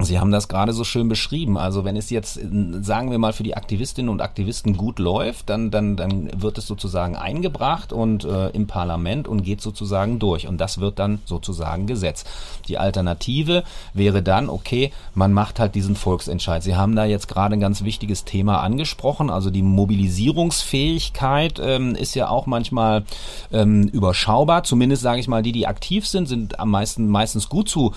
[0.00, 1.58] Sie haben das gerade so schön beschrieben.
[1.58, 2.38] Also wenn es jetzt,
[2.82, 6.68] sagen wir mal, für die Aktivistinnen und Aktivisten gut läuft, dann, dann, dann wird es
[6.68, 10.46] sozusagen eingebracht und äh, im Parlament und geht sozusagen durch.
[10.46, 12.24] Und das wird dann sozusagen Gesetz.
[12.68, 16.62] Die Alternative wäre dann, okay, man macht halt diesen Volksentscheid.
[16.62, 19.30] Sie haben da jetzt gerade ein ganz wichtiges Thema angesprochen.
[19.30, 23.02] Also die Mobilisierungsfähigkeit ähm, ist ja auch manchmal
[23.50, 24.62] ähm, überschaubar.
[24.62, 27.94] Zumindest sage ich mal, die, die aktiv sind, sind am meisten meistens gut zu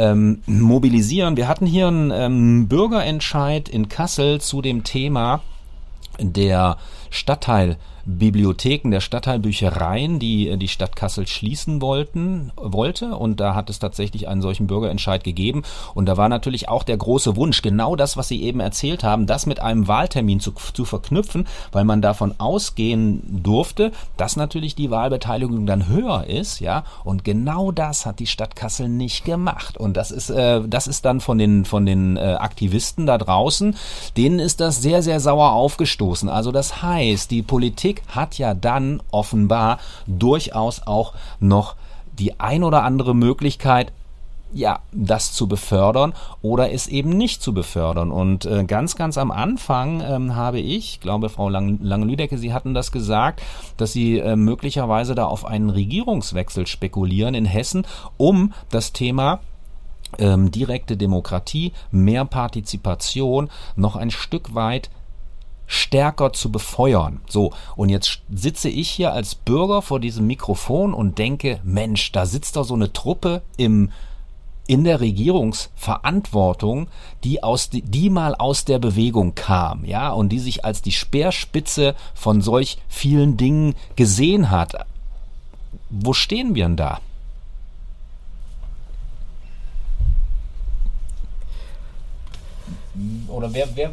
[0.00, 1.36] ähm, mobilisieren.
[1.40, 5.40] Wir hatten hier einen ähm, Bürgerentscheid in Kassel zu dem Thema
[6.18, 6.76] der
[7.08, 13.16] Stadtteil Bibliotheken der Stadtteilbüchereien, die äh, die Stadt Kassel schließen wollten, wollte.
[13.16, 15.62] Und da hat es tatsächlich einen solchen Bürgerentscheid gegeben.
[15.94, 19.26] Und da war natürlich auch der große Wunsch, genau das, was Sie eben erzählt haben,
[19.26, 24.90] das mit einem Wahltermin zu, zu verknüpfen, weil man davon ausgehen durfte, dass natürlich die
[24.90, 26.84] Wahlbeteiligung dann höher ist, ja.
[27.04, 29.76] Und genau das hat die Stadt Kassel nicht gemacht.
[29.76, 33.76] Und das ist, äh, das ist dann von den, von den äh, Aktivisten da draußen,
[34.16, 36.28] denen ist das sehr, sehr sauer aufgestoßen.
[36.28, 41.76] Also das heißt, die Politik hat ja dann offenbar durchaus auch noch
[42.18, 43.92] die ein oder andere Möglichkeit,
[44.52, 48.10] ja, das zu befördern oder es eben nicht zu befördern.
[48.10, 52.92] Und äh, ganz, ganz am Anfang ähm, habe ich, glaube Frau Lange-Lüdecke, Sie hatten das
[52.92, 53.42] gesagt,
[53.76, 59.40] dass Sie äh, möglicherweise da auf einen Regierungswechsel spekulieren in Hessen, um das Thema
[60.18, 64.90] ähm, direkte Demokratie, mehr Partizipation noch ein Stück weit
[65.70, 67.20] stärker zu befeuern.
[67.28, 72.26] So, und jetzt sitze ich hier als Bürger vor diesem Mikrofon und denke, Mensch, da
[72.26, 73.90] sitzt doch so eine Truppe im
[74.66, 76.86] in der Regierungsverantwortung,
[77.24, 81.96] die aus die mal aus der Bewegung kam, ja, und die sich als die Speerspitze
[82.14, 84.74] von solch vielen Dingen gesehen hat.
[85.88, 87.00] Wo stehen wir denn da?
[93.28, 93.90] Oder wer, wer,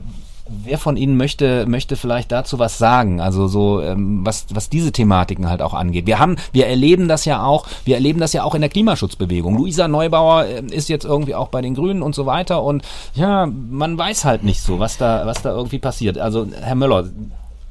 [0.49, 3.21] Wer von Ihnen möchte, möchte vielleicht dazu was sagen?
[3.21, 6.05] Also so, ähm, was, was diese Thematiken halt auch angeht.
[6.05, 9.57] Wir haben, wir erleben das ja auch, wir erleben das ja auch in der Klimaschutzbewegung.
[9.57, 13.45] Luisa Neubauer äh, ist jetzt irgendwie auch bei den Grünen und so weiter und ja,
[13.45, 16.17] man weiß halt nicht so, was da, was da irgendwie passiert.
[16.17, 17.09] Also, Herr Möller.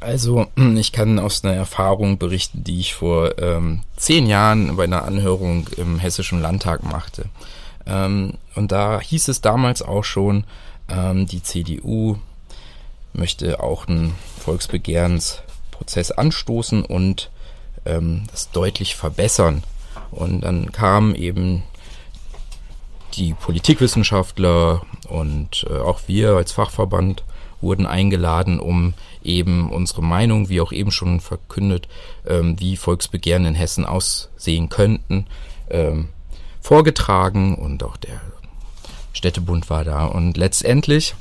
[0.00, 0.46] Also,
[0.76, 5.68] ich kann aus einer Erfahrung berichten, die ich vor ähm, zehn Jahren bei einer Anhörung
[5.76, 7.26] im Hessischen Landtag machte.
[7.86, 10.44] Ähm, und da hieß es damals auch schon,
[10.88, 12.16] ähm, die CDU
[13.16, 17.30] möchte auch einen Volksbegehrensprozess anstoßen und
[17.84, 19.62] ähm, das deutlich verbessern.
[20.10, 21.62] Und dann kamen eben
[23.14, 27.24] die Politikwissenschaftler und äh, auch wir als Fachverband
[27.60, 31.88] wurden eingeladen, um eben unsere Meinung, wie auch eben schon verkündet,
[32.26, 35.26] ähm, wie Volksbegehren in Hessen aussehen könnten,
[35.70, 36.10] ähm,
[36.60, 38.20] vorgetragen und auch der
[39.12, 40.04] Städtebund war da.
[40.04, 41.14] Und letztendlich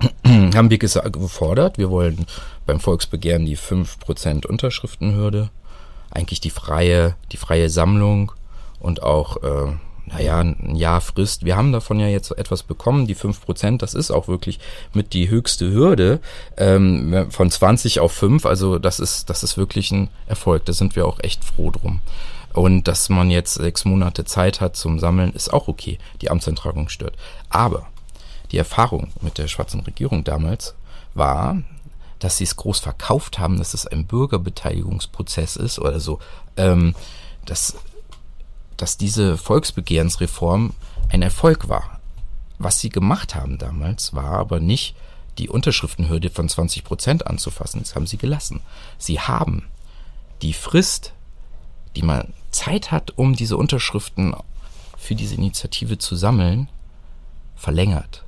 [0.54, 2.26] haben wir gefordert, wir wollen
[2.66, 5.50] beim Volksbegehren die 5% Unterschriftenhürde,
[6.10, 8.32] eigentlich die freie, die freie Sammlung
[8.78, 9.72] und auch, äh,
[10.06, 11.44] naja, ein Jahr Frist.
[11.44, 14.58] Wir haben davon ja jetzt etwas bekommen, die 5%, das ist auch wirklich
[14.92, 16.20] mit die höchste Hürde
[16.56, 20.96] ähm, von 20 auf 5, also das ist, das ist wirklich ein Erfolg, da sind
[20.96, 22.00] wir auch echt froh drum.
[22.52, 25.98] Und dass man jetzt sechs Monate Zeit hat zum Sammeln, ist auch okay.
[26.20, 27.14] Die Amtsentragung stört.
[27.48, 27.86] Aber
[28.52, 30.74] die Erfahrung mit der schwarzen Regierung damals
[31.14, 31.62] war,
[32.18, 36.18] dass sie es groß verkauft haben, dass es ein Bürgerbeteiligungsprozess ist oder so,
[36.56, 36.94] ähm,
[37.46, 37.76] dass,
[38.76, 40.74] dass diese Volksbegehrsreform
[41.08, 42.00] ein Erfolg war.
[42.58, 44.94] Was sie gemacht haben damals, war aber nicht
[45.38, 47.80] die Unterschriftenhürde von 20 Prozent anzufassen.
[47.80, 48.60] Das haben sie gelassen.
[48.98, 49.64] Sie haben
[50.42, 51.14] die Frist,
[51.96, 54.34] die man Zeit hat, um diese Unterschriften
[54.98, 56.68] für diese Initiative zu sammeln,
[57.56, 58.24] verlängert.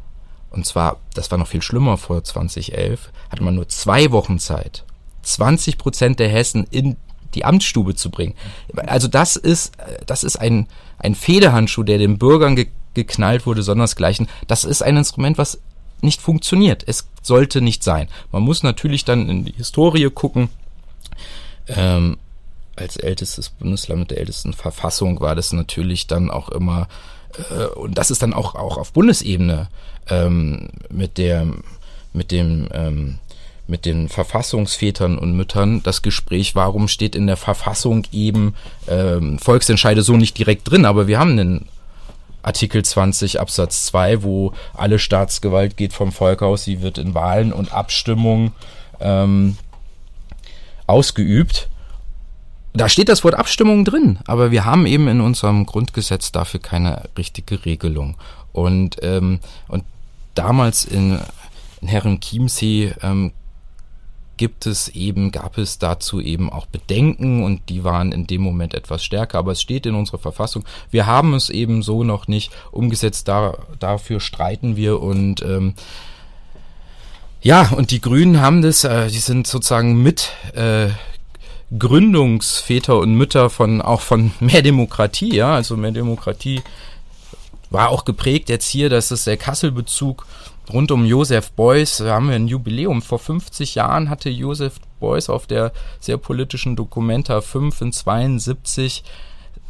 [0.53, 4.85] Und zwar, das war noch viel schlimmer vor 2011, hatte man nur zwei Wochen Zeit,
[5.23, 6.97] 20 Prozent der Hessen in
[7.35, 8.35] die Amtsstube zu bringen.
[8.77, 9.73] Also das ist,
[10.07, 14.29] das ist ein, ein Federhandschuh, der den Bürgern ge geknallt wurde, sondersgleichen.
[14.49, 15.63] Das ist ein Instrument, was
[16.03, 16.85] nicht funktioniert.
[16.87, 18.09] Es sollte nicht sein.
[18.33, 20.51] Man muss natürlich dann in die Historie gucken.
[21.69, 22.19] Ähm,
[22.77, 26.89] als ältestes Bundesland mit der ältesten Verfassung war das natürlich dann auch immer,
[27.51, 29.69] äh, und das ist dann auch, auch auf Bundesebene
[30.09, 31.47] ähm, mit der,
[32.13, 33.19] mit dem, ähm,
[33.67, 38.55] mit den Verfassungsvätern und Müttern das Gespräch, warum steht in der Verfassung eben
[38.89, 41.67] ähm, Volksentscheide so nicht direkt drin, aber wir haben den
[42.43, 47.53] Artikel 20 Absatz 2, wo alle Staatsgewalt geht vom Volk aus, sie wird in Wahlen
[47.53, 48.53] und Abstimmungen
[49.01, 49.57] ähm,
[50.87, 51.69] ausgeübt
[52.75, 57.03] da steht das Wort Abstimmung drin, aber wir haben eben in unserem Grundgesetz dafür keine
[57.19, 58.17] richtige Regelung.
[58.53, 59.85] Und, ähm, und
[60.35, 61.19] damals in,
[61.81, 63.33] in Herren Chiemsee ähm,
[64.37, 68.75] gibt es eben, gab es dazu eben auch Bedenken und die waren in dem Moment
[68.75, 70.65] etwas stärker, aber es steht in unserer Verfassung.
[70.91, 75.75] Wir haben es eben so noch nicht umgesetzt, da, dafür streiten wir und ähm,
[77.41, 80.89] ja, und die Grünen haben das, äh, die sind sozusagen mit äh,
[81.77, 86.63] Gründungsväter und Mütter von auch von mehr Demokratie, ja, also mehr Demokratie
[87.73, 90.27] war auch geprägt jetzt hier, dass es der Kasselbezug
[90.73, 93.03] rund um Josef Beuys, da haben wir ein Jubiläum.
[93.03, 99.03] Vor 50 Jahren hatte Josef Beuys auf der sehr politischen Dokumenta 5 in 72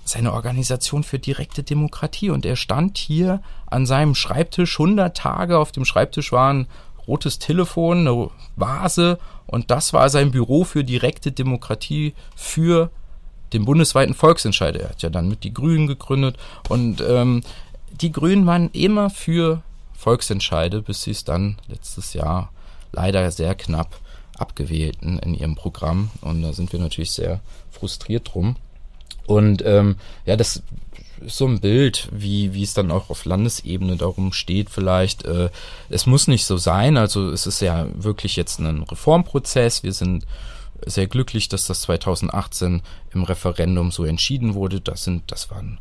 [0.04, 5.70] seine Organisation für direkte Demokratie und er stand hier an seinem Schreibtisch 100 Tage auf
[5.70, 6.66] dem Schreibtisch waren
[7.06, 12.90] rotes Telefon, eine Vase und das war sein Büro für direkte Demokratie für
[13.52, 14.76] den bundesweiten Volksentscheid.
[14.76, 16.36] Er hat ja dann mit die Grünen gegründet
[16.68, 17.42] und ähm,
[18.00, 19.62] die Grünen waren immer für
[19.94, 22.50] Volksentscheide, bis sie es dann letztes Jahr
[22.92, 24.00] leider sehr knapp
[24.36, 26.10] abgewählten in ihrem Programm.
[26.20, 27.40] Und da sind wir natürlich sehr
[27.70, 28.56] frustriert drum.
[29.26, 30.62] Und ähm, ja, das
[31.26, 35.24] so ein Bild, wie, wie es dann auch auf Landesebene darum steht, vielleicht.
[35.24, 35.50] Äh,
[35.88, 36.96] es muss nicht so sein.
[36.96, 39.82] Also es ist ja wirklich jetzt ein Reformprozess.
[39.82, 40.26] Wir sind
[40.84, 42.82] sehr glücklich, dass das 2018
[43.12, 44.80] im Referendum so entschieden wurde.
[44.80, 45.78] Das sind, das war ein,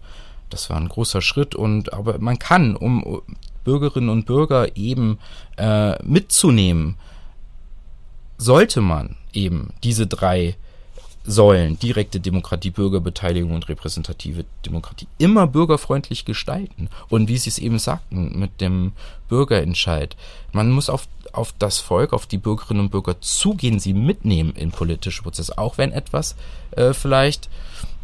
[0.53, 3.21] das war ein großer Schritt und aber man kann, um
[3.63, 5.19] Bürgerinnen und Bürger eben
[5.57, 6.95] äh, mitzunehmen,
[8.37, 10.55] sollte man eben diese drei
[11.23, 16.89] Säulen, direkte Demokratie, Bürgerbeteiligung und repräsentative Demokratie, immer bürgerfreundlich gestalten.
[17.09, 18.93] Und wie Sie es eben sagten, mit dem
[19.29, 20.15] Bürgerentscheid,
[20.51, 24.71] man muss auf, auf das Volk, auf die Bürgerinnen und Bürger zugehen, sie mitnehmen in
[24.71, 26.35] politische Prozesse, auch wenn etwas
[26.71, 27.49] äh, vielleicht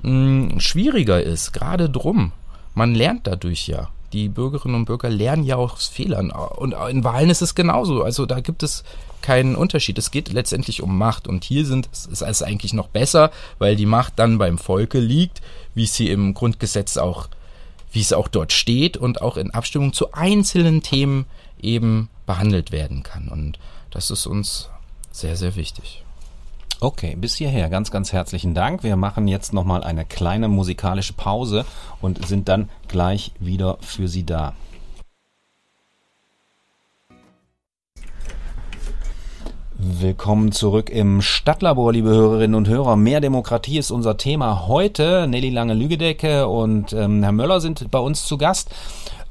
[0.04, 2.32] mh, hm, schwieriger ist, gerade drum.
[2.74, 6.32] Man lernt dadurch ja die Bürgerinnen und Bürger lernen ja auch aus Fehlern.
[6.32, 8.04] Und in Wahlen ist es genauso.
[8.04, 8.84] Also da gibt es
[9.22, 9.98] keinen Unterschied.
[9.98, 11.28] Es geht letztendlich um Macht.
[11.28, 15.42] Und hier sind, ist es eigentlich noch besser, weil die Macht dann beim Volke liegt,
[15.76, 17.28] wie sie im Grundgesetz auch,
[17.92, 21.26] wie es auch dort steht und auch in Abstimmung zu einzelnen Themen
[21.62, 23.30] eben behandelt werden kann.
[23.30, 23.60] Und
[23.92, 24.70] das ist uns
[25.12, 26.04] sehr, sehr wichtig.
[26.80, 28.84] Okay, bis hierher ganz, ganz herzlichen Dank.
[28.84, 31.66] Wir machen jetzt nochmal eine kleine musikalische Pause
[32.02, 34.54] und sind dann gleich wieder für Sie da.
[39.80, 42.96] Willkommen zurück im Stadtlabor, liebe Hörerinnen und Hörer.
[42.96, 45.28] Mehr Demokratie ist unser Thema heute.
[45.28, 48.72] Nelly Lange-Lügedecke und ähm, Herr Möller sind bei uns zu Gast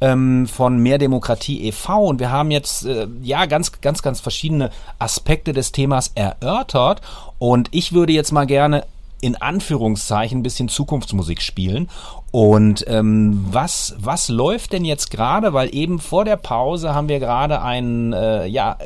[0.00, 2.00] ähm, von Mehr Demokratie e.V.
[2.00, 4.70] Und wir haben jetzt äh, ja ganz, ganz, ganz verschiedene
[5.00, 7.00] Aspekte des Themas erörtert.
[7.40, 8.84] Und ich würde jetzt mal gerne
[9.20, 11.88] in Anführungszeichen ein bisschen Zukunftsmusik spielen.
[12.30, 15.54] Und ähm, was, was läuft denn jetzt gerade?
[15.54, 18.78] Weil eben vor der Pause haben wir gerade einen, äh, ja,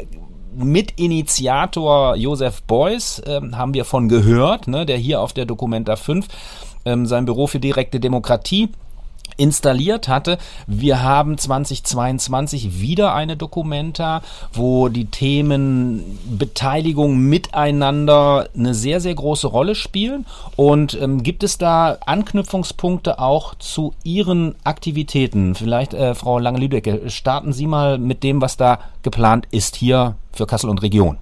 [0.65, 6.27] Mitinitiator Josef Beuys, äh, haben wir von gehört, ne, der hier auf der Documenta 5
[6.85, 8.71] ähm, sein Büro für direkte Demokratie
[9.41, 10.39] installiert hatte.
[10.67, 14.23] Wir haben 2022 wieder eine Dokumenta,
[14.53, 20.27] wo die Themen Beteiligung miteinander eine sehr, sehr große Rolle spielen.
[20.57, 25.55] Und ähm, gibt es da Anknüpfungspunkte auch zu Ihren Aktivitäten?
[25.55, 30.47] Vielleicht, äh, Frau Lange-Lüdecke, starten Sie mal mit dem, was da geplant ist hier für
[30.47, 31.17] Kassel und Region.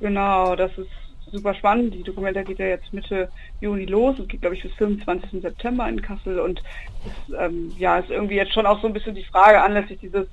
[0.00, 0.88] Genau, das ist
[1.32, 1.94] super spannend.
[1.94, 3.28] Die Dokumenta geht ja jetzt Mitte
[3.60, 5.42] Juni los und geht, glaube ich, bis 25.
[5.42, 6.38] September in Kassel.
[6.38, 6.62] Und
[7.06, 10.26] es, ähm, ja, ist irgendwie jetzt schon auch so ein bisschen die Frage anlässlich dieses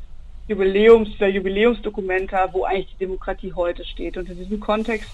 [0.48, 4.18] Jubiläums, der Jubiläumsdokumenta, wo eigentlich die Demokratie heute steht.
[4.18, 5.10] Und in diesem Kontext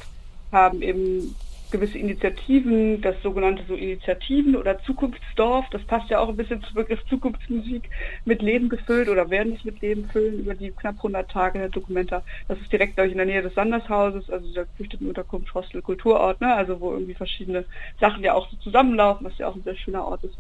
[0.51, 1.35] haben eben
[1.75, 6.75] gewisse Initiativen, das sogenannte so Initiativen oder Zukunftsdorf, das passt ja auch ein bisschen zum
[6.75, 7.89] Begriff Zukunftsmusik,
[8.23, 11.69] mit Leben gefüllt oder werden es mit Leben füllen über die knapp 100 Tage der
[11.69, 12.23] Dokumenta.
[12.47, 16.39] Das ist direkt, glaube ich, in der Nähe des Sandershauses, also der Flüchtlingsunterkunft Hostel Kulturort,
[16.39, 16.53] ne?
[16.53, 17.65] also wo irgendwie verschiedene
[17.99, 20.37] Sachen ja auch so zusammenlaufen, was ja auch ein sehr schöner Ort ist.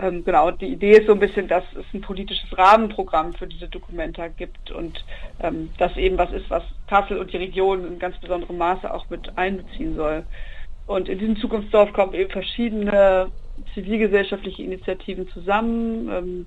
[0.00, 3.68] Ähm, genau, die Idee ist so ein bisschen, dass es ein politisches Rahmenprogramm für diese
[3.68, 5.04] Dokumenta gibt und
[5.40, 9.10] ähm, das eben was ist, was Kassel und die Region in ganz besonderem Maße auch
[9.10, 10.24] mit einbeziehen soll.
[10.86, 13.30] Und in diesem Zukunftsdorf kommen eben verschiedene
[13.74, 16.46] zivilgesellschaftliche Initiativen zusammen, ähm,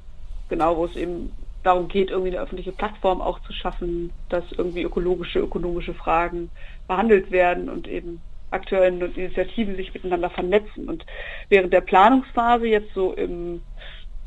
[0.50, 1.32] genau, wo es eben
[1.62, 6.50] darum geht, irgendwie eine öffentliche Plattform auch zu schaffen, dass irgendwie ökologische, ökonomische Fragen
[6.88, 8.20] behandelt werden und eben
[8.54, 10.88] Akteuren und Initiativen sich miteinander vernetzen.
[10.88, 11.06] Und
[11.50, 13.62] während der Planungsphase jetzt so im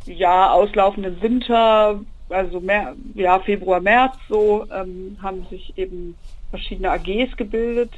[0.05, 6.17] Jahr auslaufenden Winter, also mehr, ja, Februar, März so, ähm, haben sich eben
[6.51, 7.93] verschiedene AGs gebildet,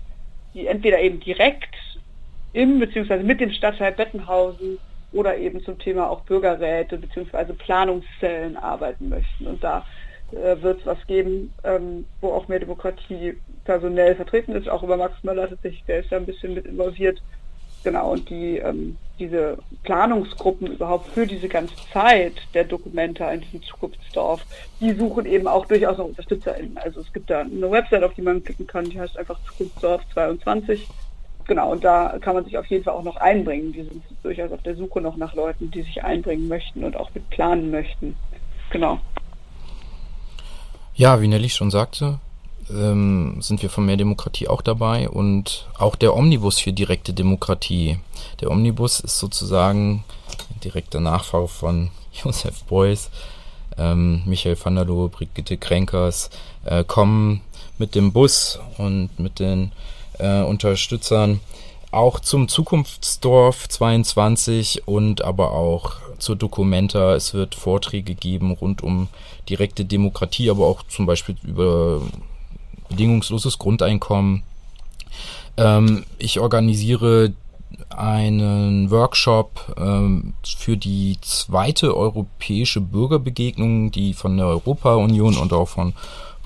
[0.55, 1.75] die entweder eben direkt
[2.53, 3.23] im bzw.
[3.23, 4.79] mit dem Stadtteil Bettenhausen
[5.13, 7.53] oder eben zum Thema auch Bürgerräte bzw.
[7.53, 9.47] Planungszellen arbeiten möchten.
[9.47, 9.85] Und da
[10.33, 14.97] äh, wird es was geben, ähm, wo auch mehr Demokratie personell vertreten ist, auch über
[14.97, 17.21] Max Möller tatsächlich, der ist da ein bisschen mit involviert.
[17.85, 23.63] Genau, und die ähm, diese Planungsgruppen überhaupt für diese ganze Zeit der Dokumenta in diesem
[23.63, 24.45] Zukunftsdorf,
[24.81, 26.79] die suchen eben auch durchaus noch UnterstützerInnen.
[26.79, 30.03] Also es gibt da eine Website, auf die man klicken kann, die heißt einfach Zukunftsdorf
[30.15, 30.87] 22.
[31.47, 33.73] Genau, und da kann man sich auf jeden Fall auch noch einbringen.
[33.73, 37.11] Die sind durchaus auf der Suche noch nach Leuten, die sich einbringen möchten und auch
[37.15, 38.17] mit planen möchten.
[38.71, 39.01] Genau.
[40.99, 42.19] Ja, wie Nelly schon sagte,
[42.71, 48.01] ähm, sind wir von Mehr Demokratie auch dabei und auch der Omnibus für direkte Demokratie.
[48.41, 50.03] Der Omnibus ist sozusagen
[50.65, 53.11] direkter Nachfahre von Josef Beuys,
[53.77, 56.31] ähm, Michael van der Lohe, Brigitte Kränkers,
[56.65, 57.43] äh, kommen
[57.79, 59.71] mit dem Bus und mit den
[60.19, 61.39] äh, Unterstützern
[61.91, 67.15] auch zum Zukunftsdorf 22 und aber auch zur Documenta.
[67.15, 69.09] Es wird Vorträge geben rund um
[69.49, 72.03] direkte Demokratie, aber auch zum Beispiel über
[72.89, 74.43] bedingungsloses Grundeinkommen.
[75.57, 77.33] Ähm, ich organisiere
[77.91, 85.95] einen Workshop ähm, für die zweite europäische Bürgerbegegnung, die von der Europa-Union und auch von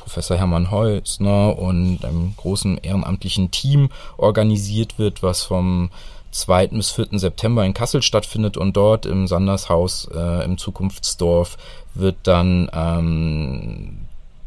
[0.03, 5.91] Professor Hermann Holzner und einem großen ehrenamtlichen Team organisiert wird, was vom
[6.33, 6.69] 2.
[6.69, 7.19] bis 4.
[7.19, 11.57] September in Kassel stattfindet und dort im Sandershaus äh, im Zukunftsdorf
[11.95, 13.99] wird dann ähm,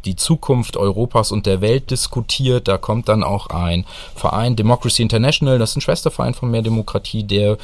[0.03, 2.68] die Zukunft Europas und der Welt diskutiert.
[2.68, 3.86] Da kommt dann auch ein
[4.16, 7.58] Verein, Democracy International, das ist ein Schwesterverein von Mehr Demokratie, der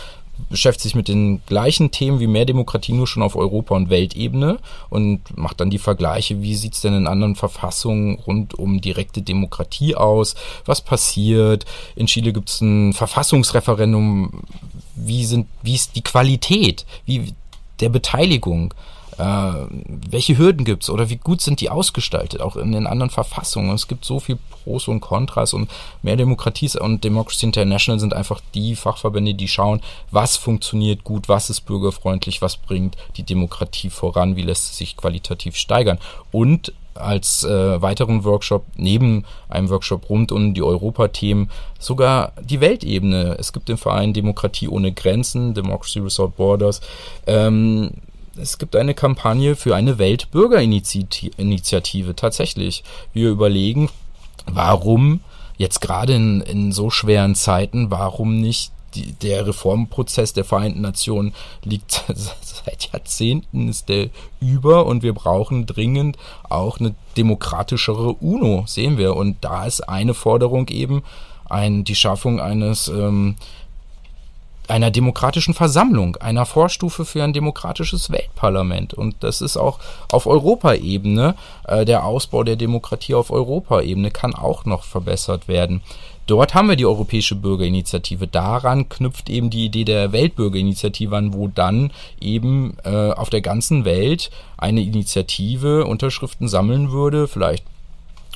[0.50, 4.60] beschäftigt sich mit den gleichen Themen wie mehr Demokratie, nur schon auf Europa- und Weltebene
[4.89, 9.96] und macht dann die Vergleiche, wie sieht's denn in anderen Verfassungen rund um direkte Demokratie
[9.96, 10.36] aus,
[10.66, 11.66] was passiert.
[11.96, 14.42] In Chile gibt's ein Verfassungsreferendum,
[14.96, 17.34] wie sind, wie ist die Qualität, wie
[17.80, 18.74] der Beteiligung.
[19.18, 19.53] Äh,
[20.09, 23.74] welche Hürden gibt's oder wie gut sind die ausgestaltet, auch in den anderen Verfassungen.
[23.74, 25.70] Es gibt so viel Pros und Kontras und
[26.01, 29.82] mehr Demokratie und Democracy International sind einfach die Fachverbände, die schauen,
[30.12, 34.97] was funktioniert gut, was ist bürgerfreundlich, was bringt die Demokratie voran, wie lässt es sich
[34.97, 35.97] qualitativ steigern.
[36.32, 41.49] Und als äh, weiteren Workshop neben einem Workshop rund um die Europathemen
[41.80, 43.38] sogar die Weltebene.
[43.39, 46.82] Es gibt den Verein Demokratie ohne Grenzen, Democracy Without Borders.
[47.28, 47.91] Ähm,
[48.38, 52.84] es gibt eine Kampagne für eine Weltbürgerinitiative tatsächlich.
[53.13, 53.89] Wir überlegen,
[54.45, 55.21] warum
[55.57, 61.34] jetzt gerade in, in so schweren Zeiten, warum nicht die, der Reformprozess der Vereinten Nationen
[61.63, 64.09] liegt seit Jahrzehnten, ist der
[64.39, 66.17] über und wir brauchen dringend
[66.49, 69.15] auch eine demokratischere UNO, sehen wir.
[69.15, 71.03] Und da ist eine Forderung eben,
[71.49, 73.36] ein, die Schaffung eines ähm,
[74.72, 78.93] einer demokratischen Versammlung, einer Vorstufe für ein demokratisches Weltparlament.
[78.93, 79.80] Und das ist auch
[80.11, 81.36] auf Europaebene,
[81.67, 85.82] äh, der Ausbau der Demokratie auf Europaebene kann auch noch verbessert werden.
[86.28, 88.28] Dort haben wir die Europäische Bürgerinitiative.
[88.28, 91.91] Daran knüpft eben die Idee der Weltbürgerinitiative an, wo dann
[92.22, 97.65] eben äh, auf der ganzen Welt eine Initiative Unterschriften sammeln würde, vielleicht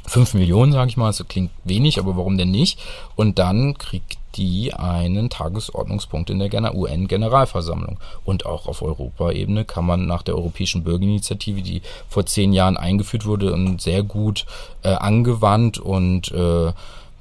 [0.07, 2.79] fünf Millionen, sage ich mal, das klingt wenig, aber warum denn nicht?
[3.15, 7.97] Und dann kriegt die einen Tagesordnungspunkt in der UN-Generalversammlung.
[8.23, 13.25] Und auch auf Europaebene kann man nach der Europäischen Bürgerinitiative, die vor zehn Jahren eingeführt
[13.25, 14.45] wurde und sehr gut
[14.83, 16.73] äh, angewandt und äh,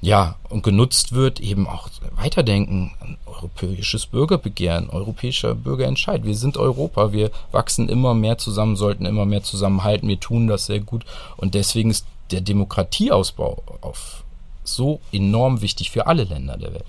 [0.04, 2.92] ja, und genutzt wird, eben auch weiterdenken.
[3.24, 6.24] Europäisches Bürgerbegehren, europäischer Bürgerentscheid.
[6.24, 10.66] Wir sind Europa, wir wachsen immer mehr zusammen, sollten immer mehr zusammenhalten, wir tun das
[10.66, 11.06] sehr gut.
[11.38, 14.24] Und deswegen ist der Demokratieausbau auf
[14.62, 16.84] so enorm wichtig für alle Länder der Welt.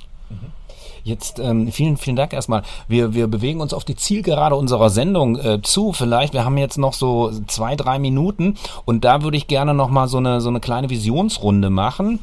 [1.04, 2.64] Jetzt ähm, vielen, vielen Dank erstmal.
[2.88, 5.94] Wir, wir bewegen uns auf die Zielgerade unserer Sendung äh, zu.
[5.94, 8.56] Vielleicht, wir haben jetzt noch so zwei, drei Minuten
[8.86, 12.20] und da würde ich gerne noch mal so eine, so eine kleine Visionsrunde machen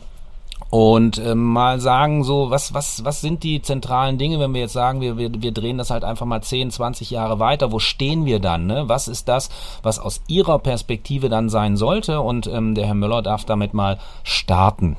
[0.73, 4.73] und äh, mal sagen, so, was, was, was sind die zentralen Dinge, wenn wir jetzt
[4.73, 8.25] sagen, wir, wir, wir drehen das halt einfach mal 10, 20 Jahre weiter, wo stehen
[8.25, 8.67] wir dann?
[8.67, 8.85] Ne?
[8.89, 9.51] Was ist das,
[9.83, 12.21] was aus Ihrer Perspektive dann sein sollte?
[12.23, 14.97] Und ähm, der Herr Müller darf damit mal starten.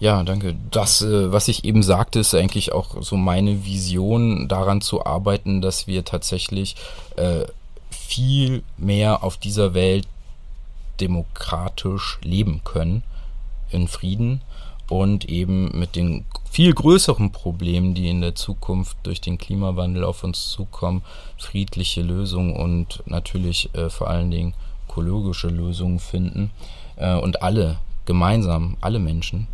[0.00, 0.56] Ja, danke.
[0.70, 5.60] Das, äh, was ich eben sagte, ist eigentlich auch so meine Vision, daran zu arbeiten,
[5.60, 6.74] dass wir tatsächlich
[7.16, 7.44] äh,
[7.90, 10.08] viel mehr auf dieser Welt
[11.00, 13.02] demokratisch leben können,
[13.70, 14.40] in Frieden
[14.88, 20.24] und eben mit den viel größeren Problemen, die in der Zukunft durch den Klimawandel auf
[20.24, 21.02] uns zukommen,
[21.36, 24.54] friedliche Lösungen und natürlich äh, vor allen Dingen
[24.88, 26.50] ökologische Lösungen finden
[26.96, 29.46] äh, und alle gemeinsam, alle Menschen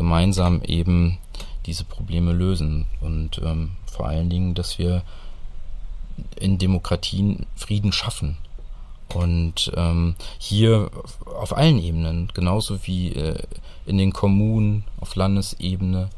[0.00, 1.18] gemeinsam eben
[1.66, 5.02] diese Probleme lösen und ähm, vor allen Dingen, dass wir
[6.36, 8.38] in Demokratien Frieden schaffen.
[9.12, 10.90] Und ähm, hier
[11.26, 13.42] auf allen Ebenen, genauso wie äh,
[13.84, 16.08] in den Kommunen, auf Landesebene,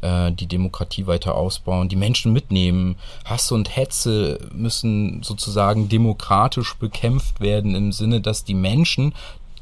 [0.00, 2.96] äh, die Demokratie weiter ausbauen, die Menschen mitnehmen.
[3.26, 9.12] Hass und Hetze müssen sozusagen demokratisch bekämpft werden im Sinne, dass die Menschen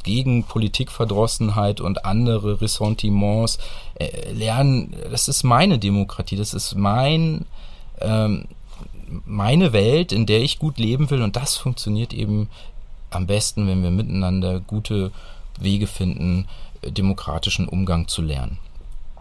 [0.04, 3.58] gegen Politikverdrossenheit und andere Ressentiments
[3.96, 7.46] äh, lernen, das ist meine Demokratie, das ist mein,
[8.00, 8.44] ähm,
[9.24, 12.48] meine Welt, in der ich gut leben will und das funktioniert eben
[13.10, 15.10] am besten, wenn wir miteinander gute
[15.58, 16.46] Wege finden,
[16.84, 18.58] demokratischen Umgang zu lernen.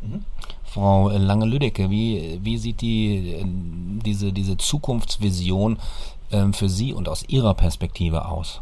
[0.02, 0.26] Mhm.
[0.64, 5.78] Frau Lange-Lüdecke, wie, wie sieht die, äh, diese, diese Zukunftsvision
[6.32, 8.62] äh, für Sie und aus Ihrer Perspektive aus?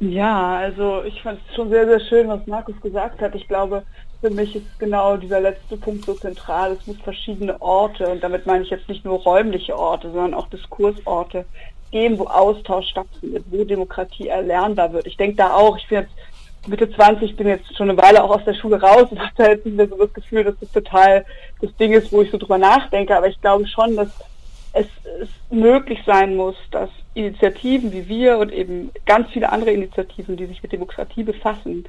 [0.00, 3.34] Ja, also ich fand es schon sehr, sehr schön, was Markus gesagt hat.
[3.34, 3.84] Ich glaube,
[4.20, 6.72] für mich ist genau dieser letzte Punkt so zentral.
[6.72, 10.48] Es muss verschiedene Orte, und damit meine ich jetzt nicht nur räumliche Orte, sondern auch
[10.48, 11.44] Diskursorte
[11.92, 15.06] geben, wo Austausch stattfindet, wo Demokratie erlernbar wird.
[15.06, 16.12] Ich denke da auch, ich bin jetzt
[16.66, 19.48] Mitte 20, bin jetzt schon eine Weile auch aus der Schule raus und habe da
[19.50, 21.24] jetzt nicht mehr so das Gefühl, dass das total
[21.60, 23.16] das Ding ist, wo ich so drüber nachdenke.
[23.16, 24.08] Aber ich glaube schon, dass
[24.74, 24.86] es,
[25.20, 30.46] es möglich sein muss, dass Initiativen wie wir und eben ganz viele andere Initiativen, die
[30.46, 31.84] sich mit Demokratie befassen,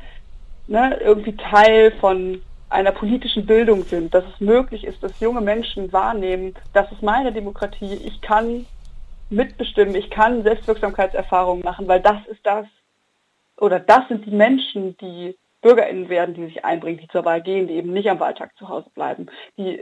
[0.68, 5.92] ne, irgendwie Teil von einer politischen Bildung sind, dass es möglich ist, dass junge Menschen
[5.92, 8.66] wahrnehmen, das ist meine Demokratie, ich kann
[9.30, 12.68] mitbestimmen, ich kann Selbstwirksamkeitserfahrungen machen, weil das ist das,
[13.58, 17.68] oder das sind die Menschen, die BürgerInnen werden, die sich einbringen, die zur Wahl gehen,
[17.68, 19.26] die eben nicht am Wahltag zu Hause bleiben,
[19.58, 19.82] die,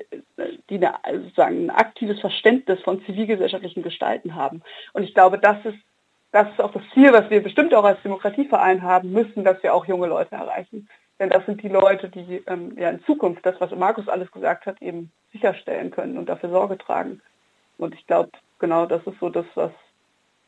[0.69, 4.61] die eine, sozusagen ein aktives Verständnis von zivilgesellschaftlichen Gestalten haben.
[4.93, 5.77] Und ich glaube, das ist,
[6.31, 9.73] das ist auch das Ziel, was wir bestimmt auch als Demokratieverein haben müssen, dass wir
[9.73, 10.87] auch junge Leute erreichen.
[11.19, 14.65] Denn das sind die Leute, die ähm, ja in Zukunft das, was Markus alles gesagt
[14.65, 17.19] hat, eben sicherstellen können und dafür Sorge tragen.
[17.77, 19.71] Und ich glaube, genau das ist so das, was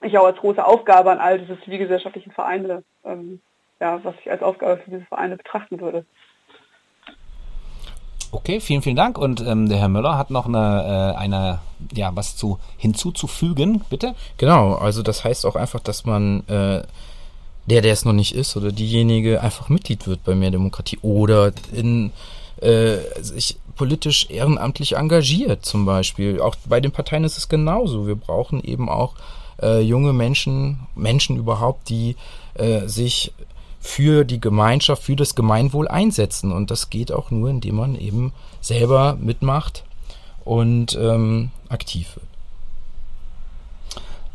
[0.01, 3.41] ich auch als große Aufgabe an all diese zivilgesellschaftlichen Vereine ähm,
[3.79, 6.05] ja, was ich als Aufgabe für diese Vereine betrachten würde.
[8.31, 9.17] Okay, vielen, vielen Dank.
[9.17, 11.59] Und ähm, der Herr Müller hat noch eine, äh, eine,
[11.93, 14.13] ja, was zu hinzuzufügen, bitte?
[14.37, 16.83] Genau, also das heißt auch einfach, dass man äh,
[17.67, 21.51] der, der es noch nicht ist, oder diejenige einfach Mitglied wird bei Mehr Demokratie oder
[21.71, 22.11] in
[22.61, 26.39] äh, sich politisch ehrenamtlich engagiert, zum Beispiel.
[26.39, 28.07] Auch bei den Parteien ist es genauso.
[28.07, 29.15] Wir brauchen eben auch
[29.61, 32.15] äh, junge Menschen, Menschen überhaupt, die
[32.53, 33.33] äh, sich
[33.85, 36.51] für die Gemeinschaft, für das Gemeinwohl einsetzen.
[36.51, 39.83] Und das geht auch nur, indem man eben selber mitmacht
[40.43, 42.34] und ähm, aktiv wird.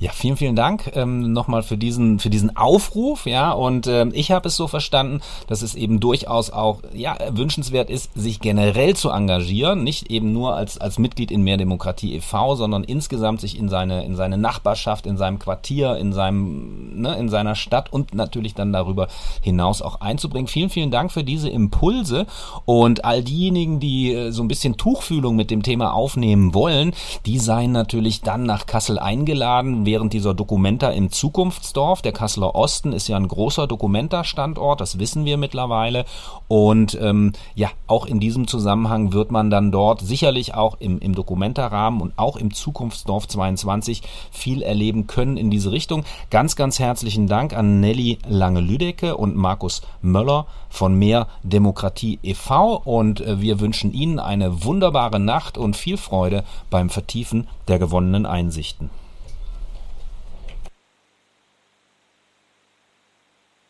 [0.00, 3.26] Ja, vielen, vielen Dank ähm, nochmal für diesen, für diesen Aufruf.
[3.26, 7.90] Ja, und ähm, ich habe es so verstanden, dass es eben durchaus auch ja, wünschenswert
[7.90, 12.54] ist, sich generell zu engagieren, nicht eben nur als, als Mitglied in Mehr Demokratie e.V.,
[12.54, 17.28] sondern insgesamt sich in seine, in seine Nachbarschaft, in seinem Quartier, in seinem, ne, in
[17.28, 19.08] seiner Stadt und natürlich dann darüber
[19.42, 20.46] hinaus auch einzubringen.
[20.46, 22.26] Vielen, vielen Dank für diese Impulse
[22.64, 26.94] und all diejenigen, die äh, so ein bisschen Tuchfühlung mit dem Thema aufnehmen wollen,
[27.26, 32.00] die seien natürlich dann nach Kassel eingeladen während dieser Dokumenta im Zukunftsdorf.
[32.00, 36.04] Der Kasseler Osten ist ja ein großer Dokumenta-Standort, das wissen wir mittlerweile.
[36.46, 41.16] Und ähm, ja, auch in diesem Zusammenhang wird man dann dort sicherlich auch im, im
[41.16, 46.04] Dokumenta-Rahmen und auch im Zukunftsdorf 22 viel erleben können in diese Richtung.
[46.30, 52.76] Ganz, ganz herzlichen Dank an Nelly Lange-Lüdecke und Markus Möller von Mehr Demokratie e.V.
[52.76, 58.24] Und äh, wir wünschen Ihnen eine wunderbare Nacht und viel Freude beim Vertiefen der gewonnenen
[58.24, 58.88] Einsichten.